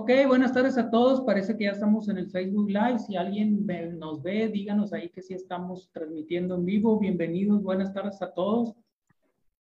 [0.00, 1.22] Ok, buenas tardes a todos.
[1.22, 3.00] Parece que ya estamos en el Facebook Live.
[3.00, 3.66] Si alguien
[3.98, 7.00] nos ve, díganos ahí que sí estamos transmitiendo en vivo.
[7.00, 8.76] Bienvenidos, buenas tardes a todos.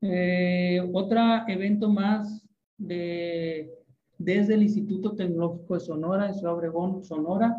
[0.00, 2.46] Eh, otro evento más
[2.78, 3.74] de,
[4.18, 7.56] desde el Instituto Tecnológico de Sonora, en Ciudad Obregón, Sonora.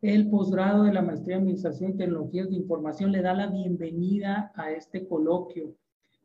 [0.00, 4.52] El posgrado de la Maestría en Administración y Tecnologías de Información le da la bienvenida
[4.54, 5.74] a este coloquio.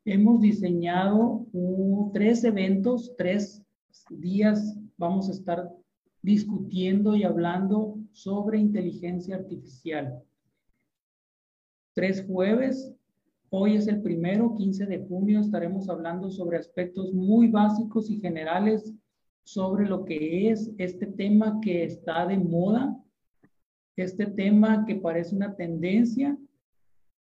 [0.06, 1.48] Hemos diseñado
[2.14, 3.64] tres eventos, tres
[4.12, 5.70] días vamos a estar
[6.22, 10.22] discutiendo y hablando sobre inteligencia artificial.
[11.94, 12.94] Tres jueves,
[13.50, 18.94] hoy es el primero, 15 de junio, estaremos hablando sobre aspectos muy básicos y generales
[19.44, 22.96] sobre lo que es este tema que está de moda,
[23.98, 26.38] este tema que parece una tendencia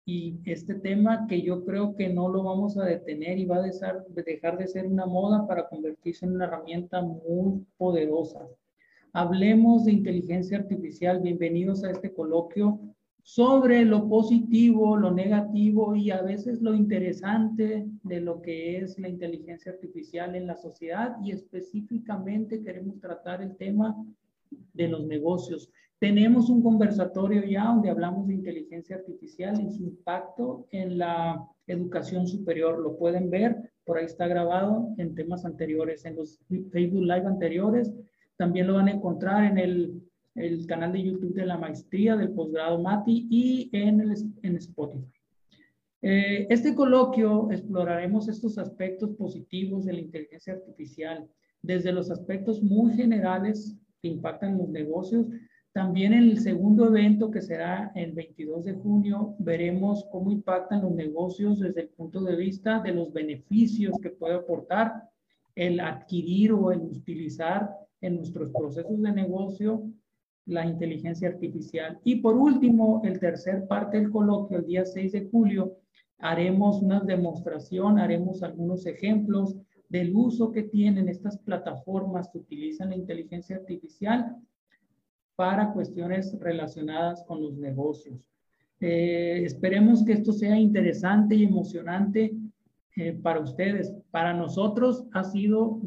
[0.09, 3.61] y este tema que yo creo que no lo vamos a detener y va a
[3.61, 8.47] dejar, dejar de ser una moda para convertirse en una herramienta muy poderosa.
[9.13, 11.19] Hablemos de inteligencia artificial.
[11.19, 12.79] Bienvenidos a este coloquio
[13.21, 19.09] sobre lo positivo, lo negativo y a veces lo interesante de lo que es la
[19.09, 23.95] inteligencia artificial en la sociedad y específicamente queremos tratar el tema
[24.73, 25.69] de los negocios.
[25.99, 32.25] Tenemos un conversatorio ya donde hablamos de inteligencia artificial y su impacto en la educación
[32.25, 32.79] superior.
[32.79, 36.39] Lo pueden ver, por ahí está grabado en temas anteriores, en los
[36.71, 37.93] Facebook Live anteriores.
[38.37, 40.01] También lo van a encontrar en el,
[40.35, 45.19] el canal de YouTube de la maestría del posgrado MATI y en, el, en Spotify.
[46.01, 51.27] Eh, este coloquio exploraremos estos aspectos positivos de la inteligencia artificial,
[51.61, 55.25] desde los aspectos muy generales que impactan los negocios
[55.79, 60.91] también en el segundo evento, que será el 22 de junio, veremos cómo impactan los
[60.91, 65.09] negocios desde el punto de vista de los beneficios que puede aportar
[65.55, 67.69] el adquirir o el utilizar
[68.01, 69.89] en nuestros procesos de negocio
[70.47, 71.97] la inteligencia artificial.
[72.03, 75.77] Y por último, el tercer parte del coloquio, el día 6 de julio,
[76.17, 79.55] haremos una demostración, haremos algunos ejemplos
[79.87, 84.35] del uso que tienen estas plataformas que utilizan la inteligencia artificial
[85.39, 88.19] para cuestiones relacionadas con los negocios.
[88.81, 92.33] Eh, esperemos que esto sea interesante y emocionante
[92.97, 93.93] eh, para ustedes.
[94.11, 95.79] Para nosotros ha sido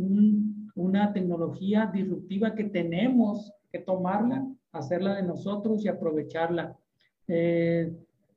[0.74, 4.42] una tecnología disruptiva que tenemos que tomarla,
[4.72, 6.74] hacerla de nosotros y aprovecharla.
[7.28, 7.92] Eh,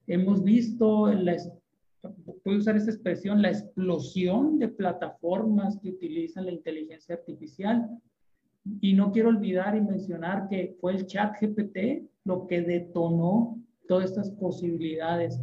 [0.08, 1.38] hemos visto, la,
[2.44, 7.90] puedo usar esta expresión, la explosión de plataformas que utilizan la inteligencia artificial
[8.82, 14.06] y no quiero olvidar y mencionar que fue el chat GPT lo que detonó todas
[14.06, 15.40] estas posibilidades,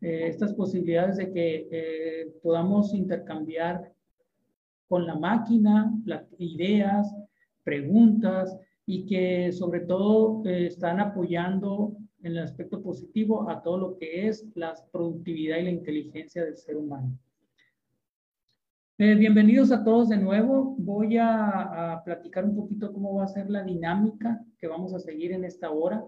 [0.00, 3.92] eh, estas posibilidades de que eh, podamos intercambiar
[4.88, 7.14] con la máquina las ideas,
[7.64, 8.56] preguntas
[8.86, 14.28] y que sobre todo eh, están apoyando en el aspecto positivo a todo lo que
[14.28, 17.16] es la productividad y la inteligencia del ser humano.
[19.02, 20.74] Eh, bienvenidos a todos de nuevo.
[20.76, 25.32] Voy a, platicar un poquito cómo va a ser la dinámica que vamos a seguir
[25.32, 26.04] en esta hora.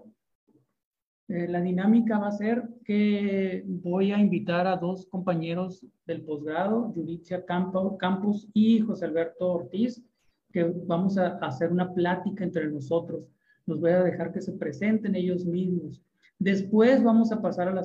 [1.27, 6.91] Eh, la dinámica va a ser que voy a invitar a dos compañeros del posgrado,
[6.93, 10.05] Judicia Campos y José Alberto Ortiz,
[10.51, 13.23] que vamos a hacer una plática entre nosotros.
[13.65, 15.99] Nos voy a dejar que se presenten ellos mismos.
[16.37, 17.83] Después vamos a pasar a la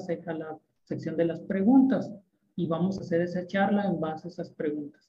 [0.84, 2.12] sección de las preguntas
[2.58, 5.08] y vamos a hacer esa charla en base a esas preguntas.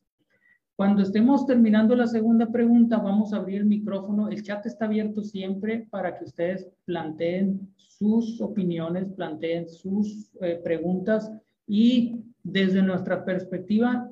[0.76, 4.30] Cuando estemos terminando la segunda pregunta, vamos a abrir el micrófono.
[4.30, 11.32] El chat está abierto siempre para que ustedes planteen sus opiniones, planteen sus eh, preguntas
[11.66, 14.08] y desde nuestra perspectiva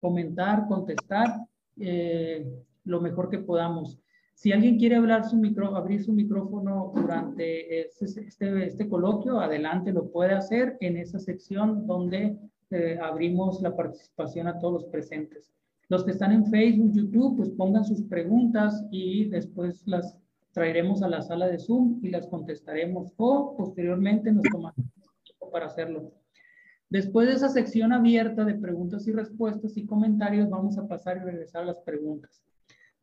[0.00, 1.40] comentar, contestar
[1.80, 2.46] eh,
[2.84, 3.98] lo mejor que podamos.
[4.34, 9.92] Si alguien quiere hablar su micro, abrir su micrófono durante este, este, este, coloquio, adelante
[9.92, 12.36] lo puede hacer en esa sección donde
[12.70, 15.52] eh, abrimos la participación a todos los presentes.
[15.88, 20.16] Los que están en Facebook, YouTube, pues pongan sus preguntas y después las
[20.52, 24.92] traeremos a la sala de Zoom y las contestaremos o posteriormente nos tomaremos
[25.24, 26.12] tiempo para hacerlo.
[26.90, 31.20] Después de esa sección abierta de preguntas y respuestas y comentarios, vamos a pasar y
[31.20, 32.42] regresar a las preguntas.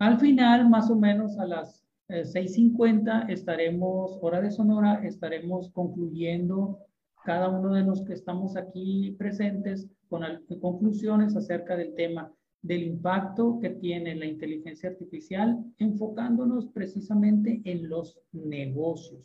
[0.02, 6.80] Al final, más o menos a las 6.50, eh, estaremos, hora de Sonora, estaremos concluyendo
[7.24, 10.24] cada uno de los que estamos aquí presentes con
[10.60, 12.34] conclusiones acerca del tema
[12.64, 19.22] del impacto que tiene la inteligencia artificial, enfocándonos precisamente en los negocios.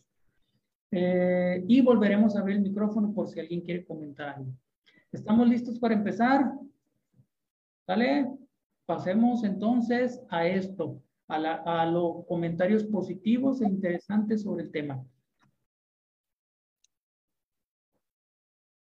[0.90, 4.52] Eh, y volveremos a abrir el micrófono por si alguien quiere comentar algo.
[5.10, 6.52] ¿Estamos listos para empezar?
[7.86, 8.30] ¿Vale?
[8.86, 11.02] Pasemos entonces a esto.
[11.28, 15.04] a, los comentarios positivos e interesantes sobre el tema.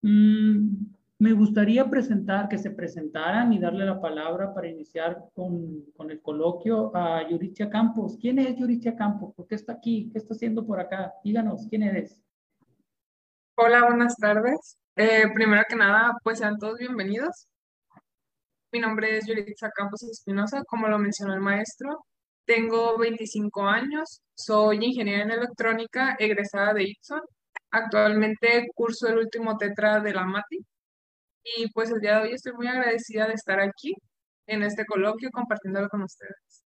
[0.02, 0.86] Mm,
[1.18, 6.96] me gustaría presentar, que se presentaran y darle la palabra para iniciar con, el coloquio
[6.96, 8.16] a Yuritia Campos.
[8.18, 9.34] ¿Quién es Yuritia Campos?
[9.34, 10.08] ¿Por qué está aquí?
[10.10, 11.12] ¿Qué está haciendo por acá?
[11.22, 12.18] Díganos, ¿quién eres?
[13.54, 14.78] Hola, buenas tardes.
[14.96, 17.49] Eh, primero que nada, pues sean todos bienvenidos.
[18.72, 22.04] Mi nombre es Yuritia Campos Espinosa, como lo mencionó el maestro.
[22.46, 27.20] Tengo 25 años, soy ingeniera en electrónica egresada de Ipson.
[27.72, 30.58] Actualmente curso el último tetra de la MATI
[31.56, 33.94] y pues el día de hoy estoy muy agradecida de estar aquí
[34.46, 36.59] en este coloquio compartiéndolo con ustedes.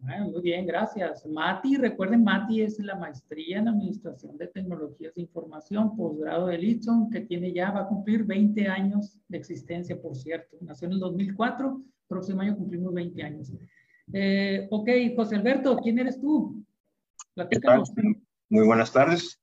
[0.00, 1.26] Bueno, muy bien, gracias.
[1.26, 7.10] Mati, recuerden, Mati es la maestría en Administración de Tecnologías de Información, posgrado de Litson,
[7.10, 10.56] que tiene ya, va a cumplir 20 años de existencia, por cierto.
[10.60, 13.52] Nació en el 2004, próximo año cumplimos 20 años.
[14.12, 16.64] Eh, ok, José Alberto, ¿quién eres tú?
[18.48, 19.40] Muy buenas tardes.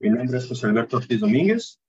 [0.00, 1.80] Mi nombre es José Alberto Ortiz Domínguez.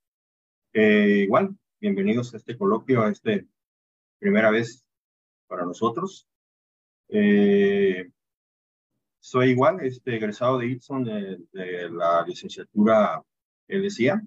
[0.71, 3.47] Eh, igual, bienvenidos a este coloquio, a este
[4.19, 4.85] primera vez
[5.47, 6.27] para nosotros.
[7.09, 8.09] Eh,
[9.19, 13.23] soy igual, este, egresado de Itson de, la licenciatura
[13.67, 14.21] LCA.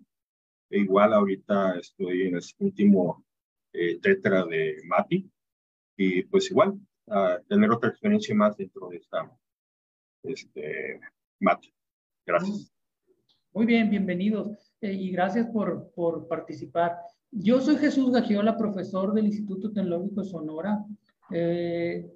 [0.71, 3.25] E igual ahorita estoy en el último
[3.73, 5.31] eh, tetra de MATI.
[5.97, 6.79] Y pues igual,
[7.49, 9.31] tener otra experiencia más dentro de esta
[10.23, 11.01] este,
[11.41, 11.75] MATI.
[12.25, 12.73] Gracias.
[13.53, 14.73] Muy bien, bienvenidos.
[14.81, 16.97] Eh, y gracias por, por participar.
[17.33, 20.85] Yo soy Jesús Gagiola, profesor del Instituto Tecnológico de Sonora.
[21.33, 22.09] Eh,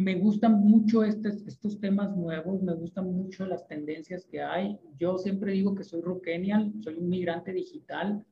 [0.00, 4.78] me gustan mucho estos, estos temas nuevos, me gustan mucho las tendencias que hay.
[4.98, 8.24] Yo siempre digo que soy rockenial, soy un migrante digital,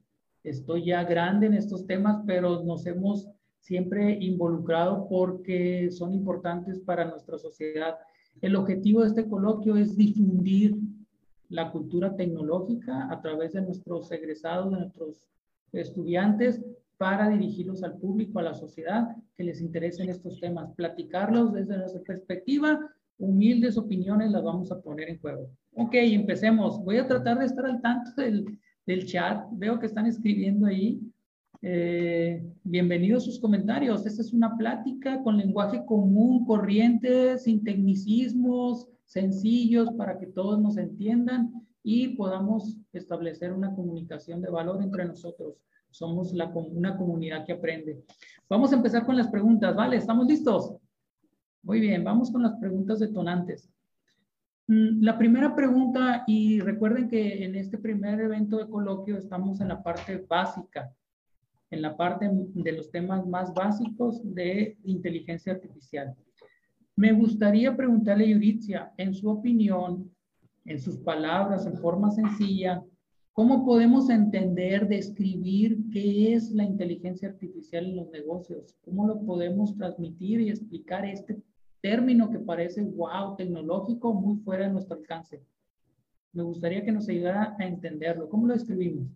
[0.43, 3.29] estoy ya grande en estos temas, pero nos hemos
[3.59, 7.97] siempre involucrado porque son importantes para nuestra sociedad.
[8.41, 10.77] El objetivo de este coloquio es difundir
[11.51, 15.27] la cultura tecnológica a través de nuestros egresados, de nuestros
[15.73, 16.65] estudiantes,
[16.99, 22.03] para dirigirlos al público, a la sociedad que les interesen estos temas, platicarlos desde nuestra
[22.03, 22.79] perspectiva,
[23.19, 25.49] humildes opiniones las vamos a poner en juego.
[25.75, 26.83] Ok, empecemos.
[26.85, 28.45] Voy a tratar de estar al tanto del,
[28.85, 29.47] del chat.
[29.53, 31.01] Veo que están escribiendo ahí.
[31.63, 34.05] Eh, bienvenidos sus comentarios.
[34.05, 40.77] Esta es una plática con lenguaje común, corriente, sin tecnicismos, sencillos para que todos nos
[40.77, 41.53] entiendan
[41.83, 45.55] y podamos establecer una comunicación de valor entre nosotros.
[45.91, 48.05] Somos la, una comunidad que aprende.
[48.49, 49.97] Vamos a empezar con las preguntas, ¿vale?
[49.97, 50.77] ¿Estamos listos?
[51.63, 53.71] Muy bien, vamos con las preguntas detonantes.
[54.69, 59.69] Mm, la primera pregunta, y recuerden que en este primer evento de coloquio estamos en
[59.69, 60.93] la parte básica,
[61.71, 66.15] en la parte de los temas más básicos de inteligencia artificial.
[66.97, 70.11] Me gustaría preguntarle a Yuritzia, en su opinión,
[70.65, 72.83] en sus palabras, en forma sencilla,
[73.39, 78.75] ¿cómo podemos entender, describir qué es la inteligencia artificial en los negocios?
[78.85, 81.41] ¿Cómo lo podemos transmitir y explicar este
[81.81, 85.41] término que parece, wow, tecnológico, muy fuera de nuestro alcance?
[86.33, 88.29] Me gustaría que nos ayudara a entenderlo.
[88.29, 89.07] ¿Cómo lo describimos?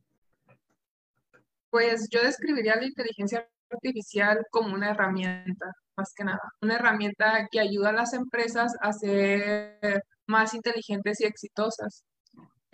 [1.70, 7.58] Pues yo describiría la inteligencia artificial como una herramienta, más que nada, una herramienta que
[7.58, 12.04] ayuda a las empresas a ser más inteligentes y exitosas.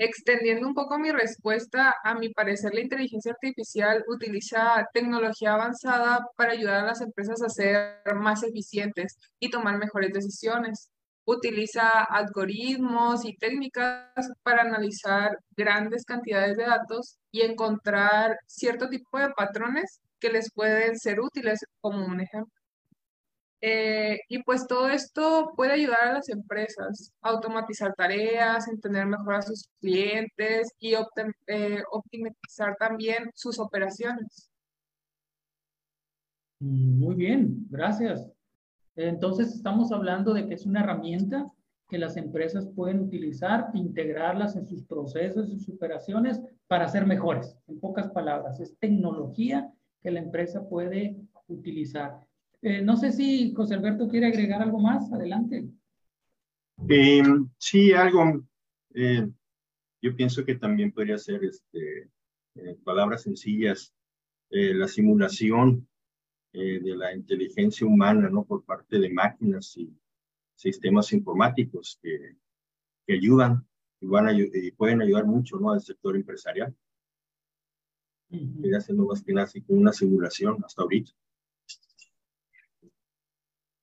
[0.01, 6.53] Extendiendo un poco mi respuesta, a mi parecer la inteligencia artificial utiliza tecnología avanzada para
[6.53, 10.91] ayudar a las empresas a ser más eficientes y tomar mejores decisiones.
[11.25, 19.31] Utiliza algoritmos y técnicas para analizar grandes cantidades de datos y encontrar cierto tipo de
[19.31, 22.58] patrones que les pueden ser útiles, como un ejemplo.
[23.61, 29.35] Eh, y pues todo esto puede ayudar a las empresas a automatizar tareas, entender mejor
[29.35, 34.49] a sus clientes y eh, optimizar también sus operaciones.
[36.61, 38.31] Muy bien, gracias.
[38.95, 41.53] Entonces estamos hablando de que es una herramienta
[41.89, 47.57] que las empresas pueden utilizar, integrarlas en sus procesos, en sus operaciones para ser mejores.
[47.67, 49.73] En pocas palabras, es tecnología
[50.03, 52.28] que la empresa puede utilizar.
[52.63, 55.13] Eh, no sé si José Alberto quiere agregar algo más.
[55.13, 55.69] Adelante.
[56.89, 57.23] Eh,
[57.57, 58.45] sí, algo.
[58.95, 59.29] Eh,
[60.03, 62.11] yo pienso que también podría ser, este,
[62.85, 63.95] palabras sencillas,
[64.51, 65.87] la simulación
[66.53, 68.45] de la inteligencia humana, ¿no?
[68.45, 69.93] Por parte de máquinas y
[70.55, 72.37] sistemas informáticos que,
[73.07, 73.67] que ayudan
[74.01, 75.73] y, van a, y pueden ayudar mucho, ¿no?
[75.73, 76.75] Al sector empresarial.
[78.31, 81.13] Estoy haciendo más que nada una simulación hasta ahorita.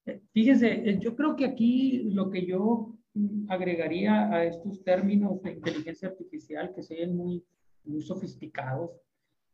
[0.05, 5.41] Eh, fíjese, eh, yo creo que aquí lo que yo mm, agregaría a estos términos
[5.41, 7.43] de inteligencia artificial que sean muy,
[7.83, 8.91] muy sofisticados,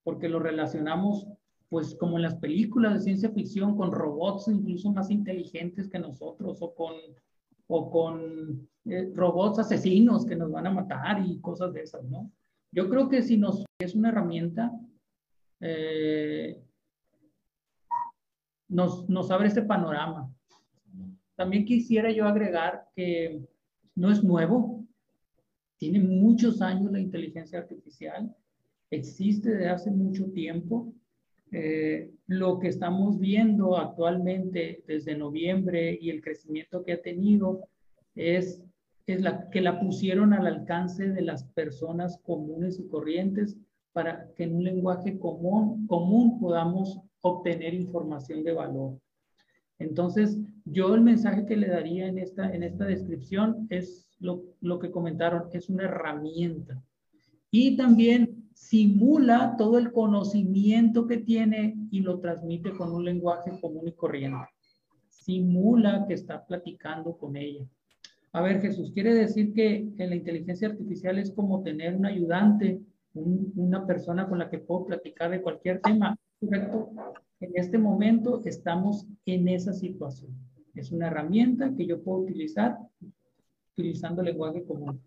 [0.03, 1.27] porque lo relacionamos
[1.69, 6.57] pues como en las películas de ciencia ficción con robots incluso más inteligentes que nosotros
[6.61, 6.95] o con,
[7.67, 12.29] o con eh, robots asesinos que nos van a matar y cosas de esas, ¿no?
[12.73, 14.71] Yo creo que si nos es una herramienta,
[18.69, 20.33] nos, nos abre este panorama.
[21.41, 23.41] También quisiera yo agregar que
[23.95, 24.85] no es nuevo,
[25.77, 28.31] tiene muchos años la inteligencia artificial,
[28.91, 30.93] existe desde hace mucho tiempo.
[31.51, 37.67] Eh, lo que estamos viendo actualmente desde noviembre y el crecimiento que ha tenido
[38.13, 38.63] es,
[39.07, 43.57] es la, que la pusieron al alcance de las personas comunes y corrientes
[43.93, 48.99] para que en un lenguaje común, común podamos obtener información de valor.
[49.81, 54.79] Entonces, yo el mensaje que le daría en esta, en esta descripción es lo, lo
[54.79, 56.81] que comentaron, es una herramienta.
[57.49, 63.87] Y también simula todo el conocimiento que tiene y lo transmite con un lenguaje común
[63.87, 64.37] y corriente.
[65.09, 67.65] Simula que está platicando con ella.
[68.33, 72.79] A ver, Jesús, quiere decir que, en la inteligencia artificial es como tener un ayudante,
[73.13, 76.17] una persona con la que puedo platicar de cualquier tema.
[76.39, 76.91] Correcto.
[77.41, 80.31] En este momento estamos en esa situación.
[80.75, 82.77] Es una herramienta que yo puedo utilizar
[83.73, 85.01] utilizando lenguaje común.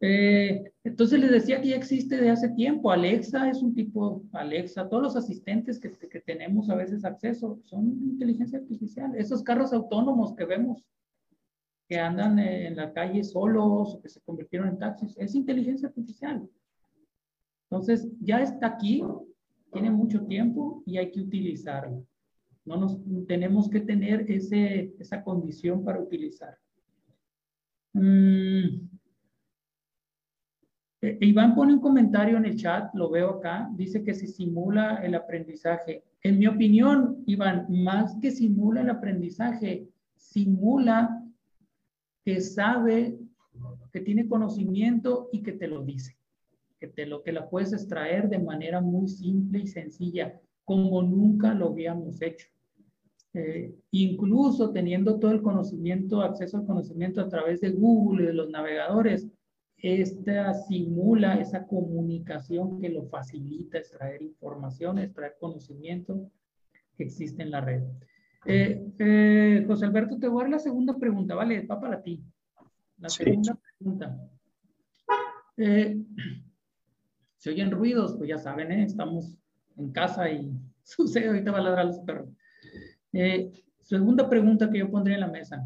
[0.00, 2.90] Eh, entonces les decía que ya existe de hace tiempo.
[2.90, 7.86] Alexa es un tipo, Alexa, todos los asistentes que, que tenemos a veces acceso son
[8.02, 9.14] inteligencia artificial.
[9.16, 10.84] Esos carros autónomos que vemos
[11.88, 16.48] que andan en la calle solos o que se convirtieron en taxis, es inteligencia artificial.
[17.70, 19.02] Entonces ya está aquí,
[19.74, 22.06] tiene mucho tiempo y hay que utilizarlo.
[22.64, 26.56] No nos tenemos que tener esa condición para utilizar.
[27.92, 28.88] Mm.
[31.02, 34.96] Eh, Iván pone un comentario en el chat, lo veo acá, dice que se simula
[35.02, 36.02] el aprendizaje.
[36.22, 41.22] En mi opinión, Iván, más que simula el aprendizaje, simula
[42.24, 43.18] que sabe,
[43.92, 46.16] que tiene conocimiento y que te lo dice.
[46.84, 51.54] Que te lo que la puedes extraer de manera muy simple y sencilla, como nunca
[51.54, 52.46] lo habíamos hecho.
[53.32, 58.32] Eh, incluso teniendo todo el conocimiento, acceso al conocimiento a través de Google y de
[58.34, 59.26] los navegadores,
[59.78, 66.30] esta simula esa comunicación que lo facilita extraer información, extraer conocimiento
[66.98, 67.82] que existe en la red.
[68.44, 71.66] Eh, eh, José Alberto, te voy a dar la segunda pregunta, ¿vale?
[71.66, 72.22] Va para ti.
[72.98, 74.30] La segunda pregunta.
[77.44, 79.36] Se oyen ruidos, pues ya saben, estamos
[79.76, 80.50] en casa y
[80.82, 82.30] sucede, ahorita va a ladrar los perros.
[83.12, 85.62] Eh, segunda pregunta que yo pondría en la mesa.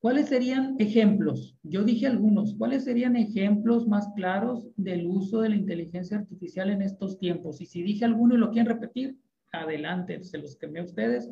[0.00, 1.56] ¿Cuáles serían ejemplos?
[1.62, 2.54] Yo dije algunos.
[2.56, 7.58] ¿Cuáles serían ejemplos más claros del uso de la inteligencia artificial en estos tiempos?
[7.62, 9.16] Y si dije alguno y lo quieren repetir,
[9.50, 11.30] adelante, se los quemé a ustedes.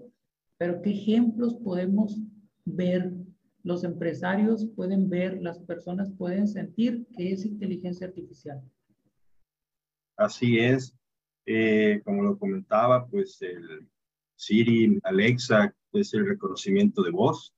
[0.56, 2.18] Pero ¿qué ejemplos podemos
[2.64, 3.12] ver?
[3.62, 8.62] Los empresarios pueden ver, las personas pueden sentir que es inteligencia artificial.
[10.16, 10.94] Así es.
[11.46, 13.88] Eh, como lo comentaba, pues el,
[14.36, 17.54] Siri, Alexa, es el reconocimiento de voz,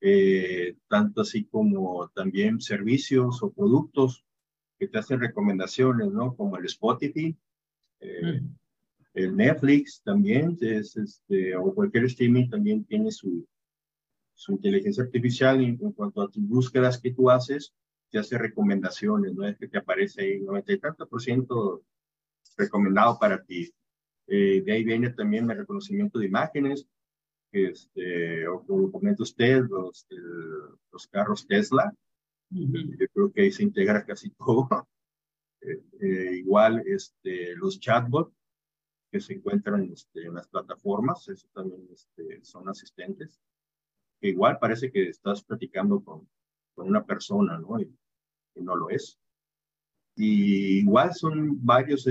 [0.00, 4.24] eh, tanto así como también servicios o productos
[4.78, 6.34] que te hacen recomendaciones, ¿no?
[6.34, 7.36] Como el Spotify,
[8.00, 8.56] eh, mm.
[9.14, 13.46] el Netflix también, es, este, o cualquier streaming también tiene su,
[14.34, 17.74] su inteligencia artificial en, cuanto a tus búsquedas que tú haces,
[18.10, 19.46] te hace recomendaciones, ¿no?
[19.46, 21.84] Es que te aparece ahí 90 y tanto por ciento
[22.56, 23.72] recomendado para ti.
[24.26, 26.86] Eh, de ahí viene también el reconocimiento de imágenes,
[27.52, 30.06] este, o como comenta usted, los,
[30.92, 31.92] los carros Tesla.
[32.50, 34.88] Yo creo que ahí se integra casi todo.
[35.60, 38.32] Eh, eh, igual este, los chatbots
[39.10, 43.40] que se encuentran este, en las plataformas, eso también este, son asistentes.
[44.20, 46.28] Que igual parece que estás platicando con,
[46.74, 47.80] con una persona, ¿no?
[47.80, 47.97] Y,
[48.58, 49.18] y, no lo es.
[50.16, 52.06] Y igual son varios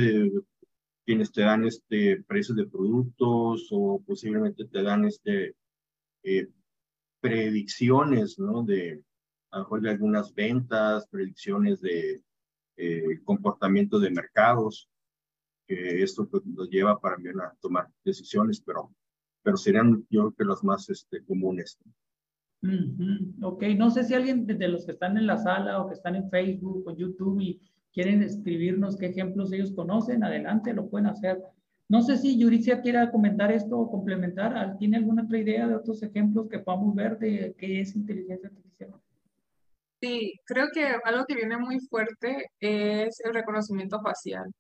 [1.08, 5.56] quienes te dan este, precios de productos o posiblemente te dan este,
[6.24, 6.48] eh,
[7.22, 8.64] predicciones, ¿no?
[8.64, 9.02] De,
[9.52, 12.22] a lo mejor de algunas ventas, predicciones de
[12.76, 14.90] eh, comportamiento de mercados,
[15.66, 18.94] que esto pues, nos lleva para mí a tomar decisiones, pero,
[19.42, 21.78] pero serían yo creo que los más este, comunes.
[23.42, 26.16] Ok, no sé si alguien de los que están en la sala o que están
[26.16, 27.62] en Facebook o YouTube y
[27.94, 31.42] quieren escribirnos qué ejemplos ellos conocen, adelante, lo pueden hacer.
[31.90, 34.78] No sé si Yuricia quiera comentar esto o complementar.
[34.78, 38.92] ¿Tiene alguna otra idea de otros ejemplos que podamos ver de qué es inteligencia artificial?
[40.02, 44.52] Sí, creo que algo que viene muy fuerte es el reconocimiento facial.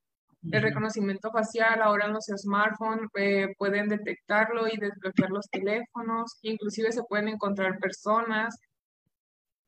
[0.44, 6.92] El reconocimiento facial ahora en los smartphones eh, pueden detectarlo y desbloquear los teléfonos, inclusive
[6.92, 8.56] se pueden encontrar personas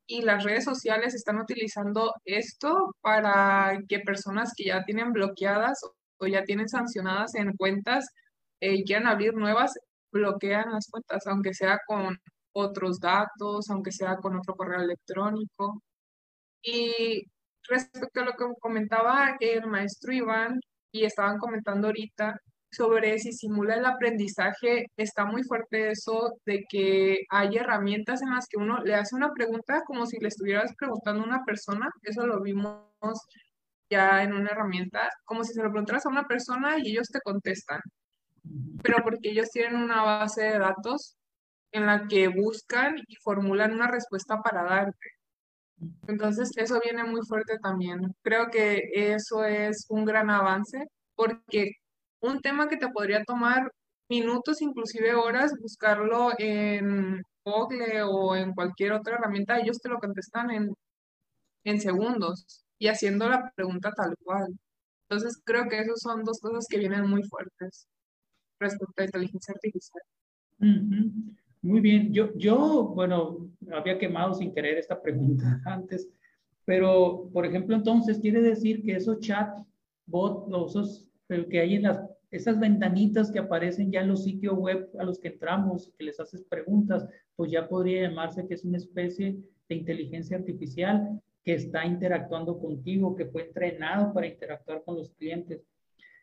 [0.06, 5.80] y las redes sociales están utilizando esto para que personas que ya tienen bloqueadas
[6.18, 8.06] o ya tienen sancionadas en cuentas
[8.60, 9.72] eh, quieran abrir nuevas,
[10.12, 12.18] bloquean las cuentas, aunque sea con
[12.52, 15.82] otros datos, aunque sea con otro correo electrónico.
[16.62, 17.24] Y
[17.70, 20.60] respecto a lo que comentaba el maestro Iván
[20.92, 22.36] y estaban comentando ahorita,
[22.72, 28.46] sobre si simula el aprendizaje, está muy fuerte eso de que hay herramientas en las
[28.48, 32.26] que uno le hace una pregunta como si le estuvieras preguntando a una persona, eso
[32.26, 32.80] lo vimos
[33.90, 37.20] ya en una herramienta, como si se lo preguntaras a una persona y ellos te
[37.20, 37.80] contestan,
[38.82, 41.16] pero porque ellos tienen una base de datos
[41.72, 45.19] en la que buscan y formulan una respuesta para darte.
[46.08, 48.14] Entonces, eso viene muy fuerte también.
[48.22, 51.72] Creo que eso es un gran avance porque
[52.20, 53.70] un tema que te podría tomar
[54.08, 60.50] minutos, inclusive horas, buscarlo en Google o en cualquier otra herramienta, ellos te lo contestan
[60.50, 60.70] en,
[61.64, 64.48] en segundos y haciendo la pregunta tal cual.
[65.08, 67.86] Entonces, creo que esas son dos cosas que vienen muy fuertes
[68.60, 70.02] respecto a inteligencia artificial.
[71.62, 72.12] Muy bien.
[72.12, 76.08] Yo, yo, bueno, había quemado sin querer esta pregunta antes,
[76.64, 79.58] pero, por ejemplo, entonces quiere decir que esos chat
[80.06, 82.00] bot, esos que hay en las,
[82.30, 86.18] esas ventanitas que aparecen ya en los sitios web a los que entramos, que les
[86.18, 89.36] haces preguntas, pues ya podría llamarse que es una especie
[89.68, 95.62] de inteligencia artificial que está interactuando contigo, que fue entrenado para interactuar con los clientes.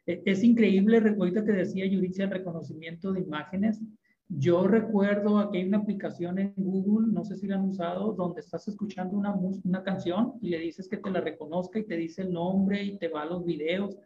[0.05, 3.81] E, es increíble, ahorita que decía Yuricia, el reconocimiento de imágenes.
[4.29, 8.41] Yo recuerdo que hay una aplicación en Google, no sé si la han usado, donde
[8.41, 12.23] estás escuchando una, una canción y le dices que te la reconozca y te dice
[12.23, 13.97] el nombre y te va a los videos.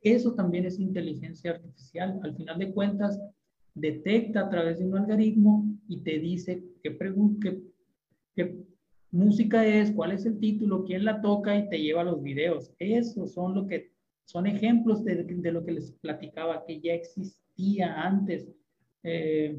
[0.00, 2.18] Eso también es inteligencia artificial.
[2.22, 3.20] Al final de cuentas,
[3.74, 7.62] detecta a través de un algoritmo y te dice qué, qué,
[8.34, 8.64] qué
[9.10, 12.72] música es, cuál es el título, quién la toca y te lleva a los videos.
[12.78, 13.92] Esos son lo que
[14.24, 18.48] son ejemplos de, de lo que les platicaba, que ya existía antes.
[19.02, 19.58] Eh,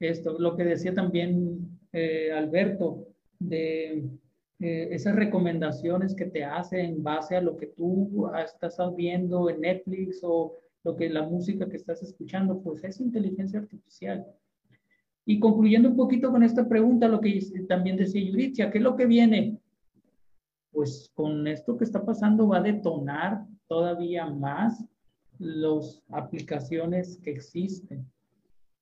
[0.00, 3.06] esto, lo que decía también eh, Alberto,
[3.38, 4.04] de
[4.60, 9.60] eh, esas recomendaciones que te hace en base a lo que tú estás viendo en
[9.60, 14.26] Netflix o lo que la música que estás escuchando, pues es inteligencia artificial.
[15.24, 18.96] Y concluyendo un poquito con esta pregunta, lo que también decía Yuritia, ¿qué es lo
[18.96, 19.58] que viene?
[20.70, 24.84] Pues con esto que está pasando va a detonar todavía más
[25.38, 28.06] las aplicaciones que existen.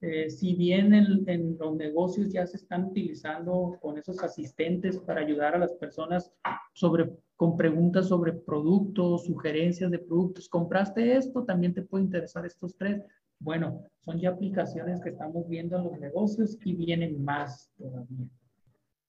[0.03, 5.55] Eh, si bien en, los negocios ya se están utilizando con esos asistentes para ayudar
[5.55, 6.31] a las personas
[6.75, 12.77] sobre, con preguntas sobre productos, sugerencias de productos, compraste esto, también te puede interesar estos
[12.77, 13.03] tres.
[13.39, 18.29] Bueno, son ya aplicaciones que estamos viendo en los negocios y vienen más todavía.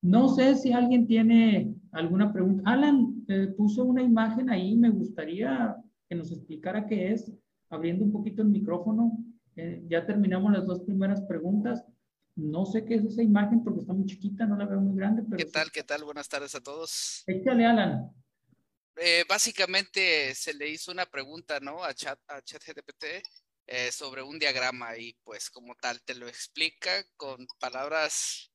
[0.02, 2.64] No sé si alguien tiene alguna pregunta.
[2.66, 5.76] Alan eh, puso una imagen ahí, me gustaría
[6.08, 7.32] que nos explicara qué es,
[7.70, 9.18] abriendo un poquito el micrófono.
[9.58, 11.84] Eh, ya terminamos las dos primeras preguntas.
[12.36, 15.24] No sé qué es esa imagen porque está muy chiquita, no la veo muy grande.
[15.24, 15.72] Pero ¿Qué tal?
[15.72, 16.04] ¿Qué tal?
[16.04, 17.24] Buenas tardes a todos.
[17.26, 18.12] Échale, Alan.
[18.96, 21.84] Eh, básicamente se le hizo una pregunta, ¿no?
[21.84, 23.06] A Chat, a ChatGPT
[23.66, 28.52] eh, sobre un diagrama y pues como tal te lo explica con palabras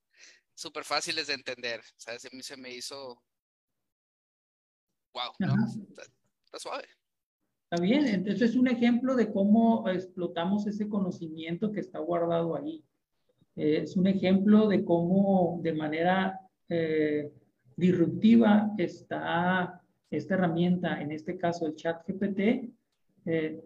[0.54, 1.80] súper fáciles de entender.
[1.80, 3.20] O sea, a mí se me hizo,
[5.12, 5.54] wow, ¿no?
[6.44, 6.88] está suave.
[7.72, 12.84] Está bien, entonces es un ejemplo de cómo explotamos ese conocimiento que está guardado ahí.
[13.56, 17.32] Eh, es un ejemplo de cómo de manera eh,
[17.74, 19.80] disruptiva está
[20.10, 22.74] esta herramienta, en este caso el chat GPT,
[23.24, 23.64] eh,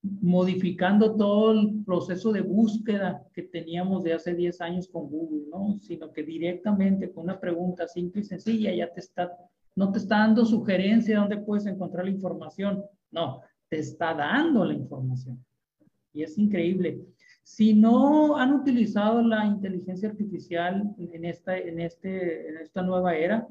[0.00, 5.78] modificando todo el proceso de búsqueda que teníamos de hace 10 años con Google, ¿no?
[5.78, 9.30] Sino que directamente con una pregunta simple y sencilla ya te está
[9.76, 12.84] no te está dando sugerencia de dónde puedes encontrar la información.
[13.10, 15.44] No, te está dando la información.
[16.12, 17.00] Y es increíble.
[17.42, 23.46] Si no han utilizado la inteligencia artificial en esta, en este, en esta nueva era,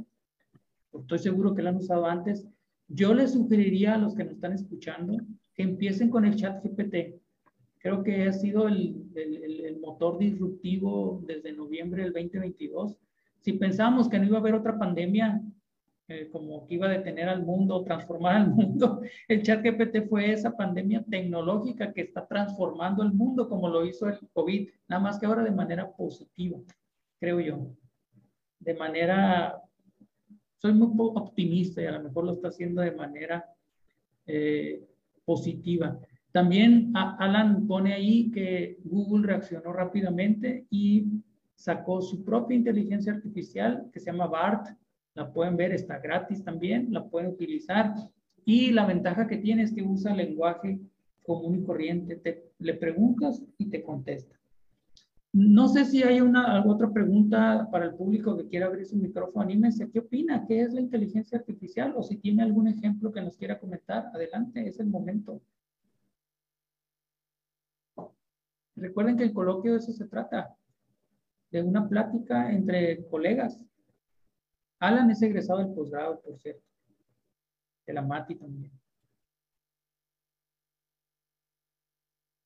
[0.94, 2.48] estoy seguro que la han usado antes,
[2.88, 5.18] yo les sugeriría a los que nos están escuchando
[5.54, 7.22] que empiecen con el chat GPT.
[7.80, 12.98] Creo que ha sido el, el, el motor disruptivo desde noviembre del 2022.
[13.42, 15.42] Si pensábamos que no iba a haber otra pandemia,
[16.32, 19.02] como que iba a detener al mundo, transformar al mundo.
[19.28, 24.08] El chat GPT fue esa pandemia tecnológica que está transformando el mundo como lo hizo
[24.10, 26.60] el COVID, nada más que ahora de manera positiva,
[27.20, 27.68] creo yo.
[28.60, 29.62] De manera,
[30.58, 33.46] soy muy optimista y a lo mejor lo está haciendo de manera
[34.26, 34.84] eh,
[35.26, 36.00] positiva.
[36.32, 41.08] También Alan pone ahí que Google reaccionó rápidamente y
[41.54, 44.68] sacó su propia inteligencia artificial que se llama BART,
[45.16, 47.94] la pueden ver, está gratis también, la pueden utilizar.
[48.46, 50.80] Y la ventaja que tiene es que usa lenguaje
[51.24, 52.16] común y corriente.
[52.18, 54.40] Te, le preguntas y te contesta.
[55.32, 59.44] No sé si hay una otra pregunta para el público que quiera abrir su micrófono.
[59.44, 59.90] Anímense.
[59.90, 60.46] ¿Qué opina?
[60.48, 61.94] ¿Qué es la inteligencia artificial?
[61.96, 65.42] O si tiene algún ejemplo que nos quiera comentar, adelante, es el momento.
[68.76, 70.56] Recuerden que el coloquio de eso se trata,
[71.52, 73.64] de una plática entre colegas.
[74.84, 76.62] Alan es egresado del posgrado, por cierto.
[77.88, 78.72] De la MATI también.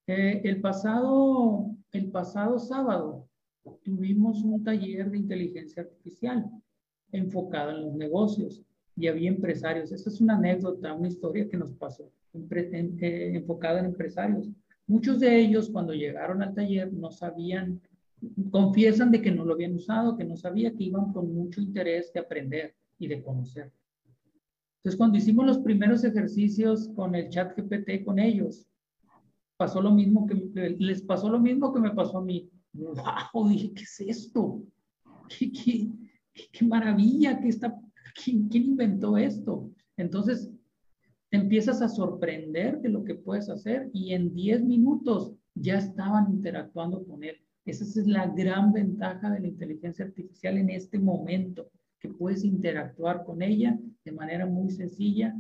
[0.06, 3.28] Eh, el, pasado, el pasado sábado
[3.84, 6.46] tuvimos un taller de inteligencia artificial
[7.12, 8.64] enfocado en los negocios
[8.96, 9.92] y había empresarios.
[9.92, 14.48] Esta es una anécdota, una historia que nos pasó, eh, enfocada en empresarios.
[14.86, 17.82] Muchos de ellos cuando llegaron al taller no sabían
[18.52, 22.12] confiesan de que no lo habían usado, que no sabía, que iban con mucho interés
[22.14, 23.72] de aprender y de conocer.
[24.78, 28.68] Entonces, cuando hicimos los primeros ejercicios con el chat GPT con ellos,
[29.58, 30.36] pasó lo mismo que
[30.80, 32.50] les pasó lo mismo que me pasó a mí.
[32.74, 33.50] ¡Wow!
[33.50, 34.64] Dije, ¿qué es esto?
[35.28, 35.90] ¿Qué, qué,
[36.52, 37.40] qué maravilla!
[37.40, 37.76] ¿Qué está,
[38.24, 39.70] ¿quién, ¿Quién inventó esto?
[39.98, 40.52] Entonces,
[41.32, 47.04] empiezas a sorprender de lo que puedes hacer y en 10 minutos ya estaban interactuando
[47.06, 47.38] con él.
[47.68, 53.26] Esa es la gran ventaja de la inteligencia artificial en este momento, que puedes interactuar
[53.26, 55.36] con ella de manera muy sencilla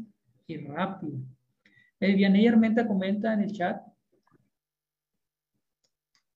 [0.46, 1.18] y rápida.
[2.02, 3.82] Eh, Vianey Armenta comenta en el chat,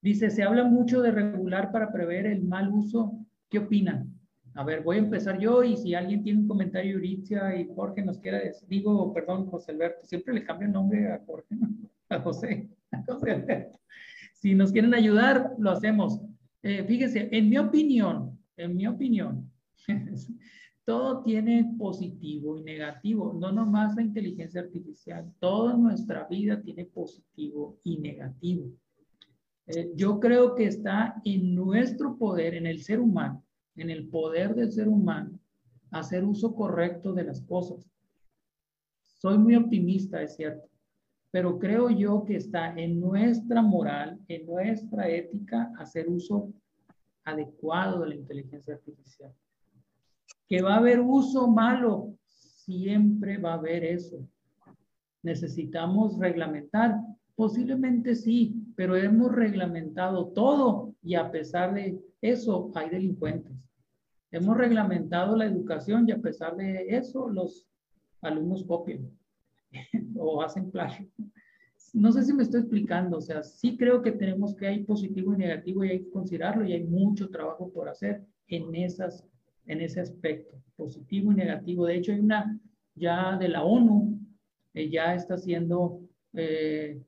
[0.01, 3.25] dice, se habla mucho de regular para prever el mal uso.
[3.49, 4.17] ¿Qué opinan?
[4.53, 8.01] A ver, voy a empezar yo y si alguien tiene un comentario, Euricia y Jorge
[8.01, 11.49] nos quiera decir, digo, perdón, José Alberto, siempre le cambio el nombre a Jorge,
[12.09, 13.77] a José, a José Alberto.
[14.41, 16.19] Si nos quieren ayudar, lo hacemos.
[16.63, 19.51] Eh, fíjense, en mi opinión, en mi opinión,
[20.83, 27.77] todo tiene positivo y negativo, no nomás la inteligencia artificial, toda nuestra vida tiene positivo
[27.83, 28.71] y negativo.
[29.67, 34.55] Eh, yo creo que está en nuestro poder, en el ser humano, en el poder
[34.55, 35.39] del ser humano,
[35.91, 37.87] hacer uso correcto de las cosas.
[39.03, 40.67] Soy muy optimista, es cierto,
[41.31, 46.51] pero creo yo que está en nuestra moral, en nuestra ética, hacer uso
[47.23, 49.33] adecuado de la inteligencia artificial.
[50.47, 54.27] Que va a haber uso malo, siempre va a haber eso.
[55.23, 56.99] Necesitamos reglamentar,
[57.35, 63.55] posiblemente sí, pero hemos reglamentado todo y a pesar de eso hay delincuentes.
[64.31, 67.67] Hemos reglamentado la educación y a pesar de eso los
[68.21, 69.09] alumnos copian.
[70.17, 71.07] o hacen plagio.
[71.93, 75.33] No sé si me estoy explicando, o sea, sí creo que tenemos que hay positivo
[75.33, 79.25] y negativo y hay que considerarlo y hay mucho trabajo por hacer en, esas,
[79.65, 81.85] en ese aspecto, positivo y negativo.
[81.85, 82.59] De hecho, hay una
[82.95, 84.19] ya de la ONU,
[84.73, 86.01] eh, ya está haciendo
[86.33, 87.01] eh,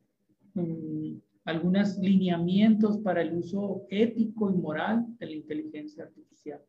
[0.54, 1.14] mm,
[1.46, 6.62] algunos lineamientos para el uso ético y moral de la inteligencia artificial.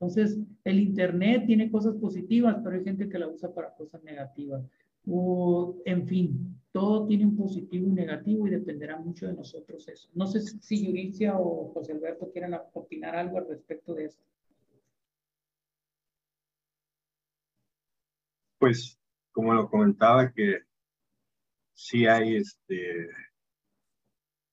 [0.00, 4.64] Entonces, el Internet tiene cosas positivas, pero hay gente que la usa para cosas negativas
[5.06, 10.08] o en fin, todo tiene un positivo y negativo y dependerá mucho de nosotros eso.
[10.14, 14.22] No sé si Yuricia o José Alberto quieren opinar algo al respecto de esto.
[18.58, 18.98] Pues,
[19.32, 20.62] como lo comentaba, que
[21.74, 23.08] sí hay este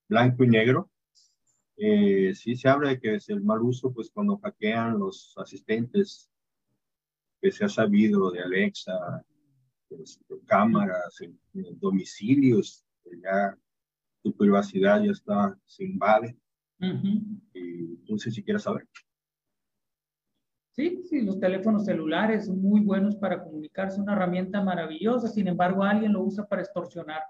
[0.08, 0.90] blanco y negro.
[1.76, 6.30] Eh, sí se habla de que es el mal uso, pues cuando hackean los asistentes
[7.40, 9.24] que se ha sabido de Alexa,
[10.46, 11.38] cámaras, en,
[11.78, 12.84] domicilios,
[13.22, 13.56] ya
[14.22, 16.36] tu privacidad ya está, se invade.
[17.54, 18.86] Y no sé si quieres saber.
[20.72, 25.82] Sí, sí, los teléfonos celulares son muy buenos para comunicarse, una herramienta maravillosa, sin embargo
[25.82, 27.22] alguien lo usa para extorsionar.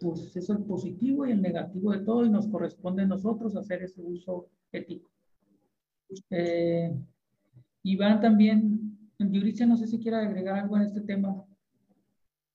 [0.00, 3.56] Pues eso es el positivo y el negativo de todo y nos corresponde a nosotros
[3.56, 5.10] hacer ese uso ético.
[6.30, 6.94] Eh,
[7.82, 11.44] Iván también, Yuricia, no sé si quiere agregar algo en este tema.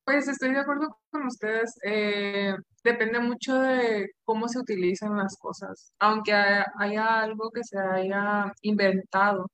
[0.10, 1.78] Pues estoy de acuerdo con ustedes.
[1.84, 5.94] Eh, depende mucho de cómo se utilizan las cosas.
[6.00, 9.46] Aunque haya algo que se haya inventado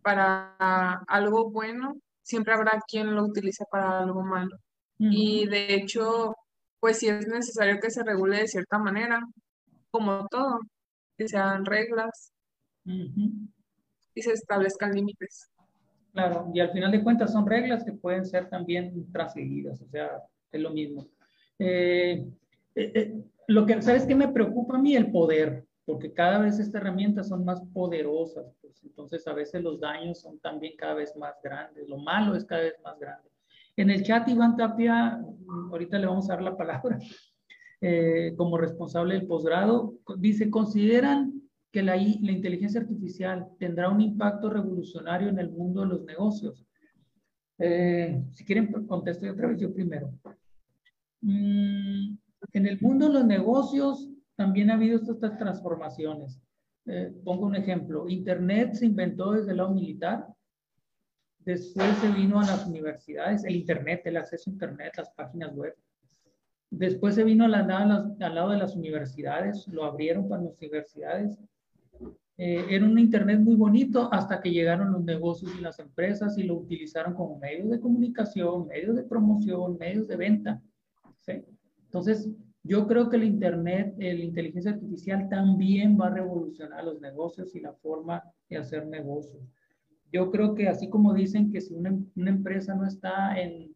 [0.00, 0.54] para
[1.06, 4.56] algo bueno, siempre habrá quien lo utilice para algo malo.
[4.96, 6.34] Y de hecho,
[6.80, 9.20] pues sí es necesario que se regule de cierta manera,
[9.90, 10.60] como todo,
[11.18, 12.32] que sean reglas
[12.86, 15.49] y se establezcan límites.
[16.12, 20.22] Claro, y al final de cuentas son reglas que pueden ser también trasguidas, o sea,
[20.50, 21.06] es lo mismo.
[21.58, 22.26] Eh,
[22.74, 24.96] eh, eh, lo que, ¿sabes qué me preocupa a mí?
[24.96, 29.78] El poder, porque cada vez estas herramientas son más poderosas, pues entonces a veces los
[29.78, 33.28] daños son también cada vez más grandes, lo malo es cada vez más grande.
[33.76, 35.22] En el chat, Iván Tapia,
[35.70, 36.98] ahorita le vamos a dar la palabra,
[38.36, 41.39] como responsable del posgrado, dice, ¿consideran
[41.72, 46.66] que la, la inteligencia artificial tendrá un impacto revolucionario en el mundo de los negocios?
[47.58, 50.12] Eh, si quieren, contesto otra vez yo primero.
[51.20, 52.16] Mm,
[52.52, 56.40] en el mundo de los negocios también ha habido estas transformaciones.
[56.86, 58.08] Eh, pongo un ejemplo.
[58.08, 60.26] Internet se inventó desde el lado militar.
[61.40, 65.74] Después se vino a las universidades, el Internet, el acceso a Internet, las páginas web.
[66.70, 71.38] Después se vino al lado, al lado de las universidades, lo abrieron para las universidades.
[72.42, 76.44] Eh, era un Internet muy bonito hasta que llegaron los negocios y las empresas y
[76.44, 80.62] lo utilizaron como medio de comunicación, medio de promoción, medios de venta.
[81.26, 82.30] Entonces,
[82.62, 87.60] yo creo que el Internet, la inteligencia artificial también va a revolucionar los negocios y
[87.60, 89.42] la forma de hacer negocios.
[90.10, 93.74] Yo creo que así como dicen que si una, una empresa no está en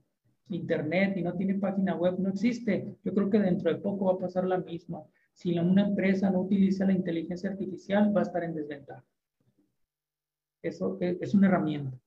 [0.49, 4.13] Internet y no tiene página web, no existe, yo creo que dentro de poco va
[4.13, 8.43] a pasar la misma si una empresa no utiliza la inteligencia artificial, va a estar
[8.45, 9.05] en desventaja.
[10.63, 11.99] Eso es una herramienta.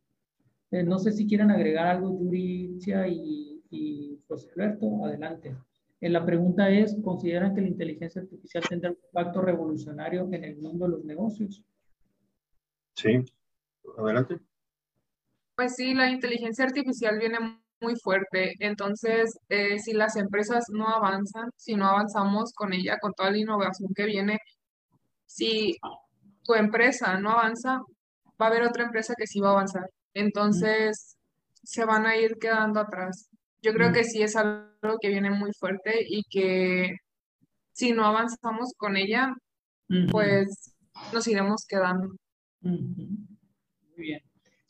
[0.71, 5.05] Eh, no sé si quieren agregar algo, Yuri y, y José Alberto.
[5.05, 5.55] Adelante.
[5.99, 10.57] Eh, la pregunta es, ¿consideran que la inteligencia artificial tendrá un impacto revolucionario en el
[10.57, 11.63] mundo de los negocios?
[12.95, 13.23] Sí,
[13.97, 14.39] adelante.
[15.55, 17.37] Pues sí, la inteligencia artificial viene
[17.81, 18.53] muy fuerte.
[18.59, 23.37] Entonces, eh, si las empresas no avanzan, si no avanzamos con ella, con toda la
[23.37, 24.39] innovación que viene,
[25.25, 25.77] si
[26.43, 27.81] tu empresa no avanza,
[28.41, 29.89] va a haber otra empresa que sí va a avanzar.
[30.13, 31.17] Entonces,
[31.63, 33.29] se van a ir quedando atrás.
[33.61, 36.95] Yo creo que sí es algo que viene muy fuerte y que
[37.73, 39.33] si no avanzamos con ella,
[40.11, 40.73] pues
[41.13, 42.09] nos iremos quedando.
[42.61, 44.26] Muy bien.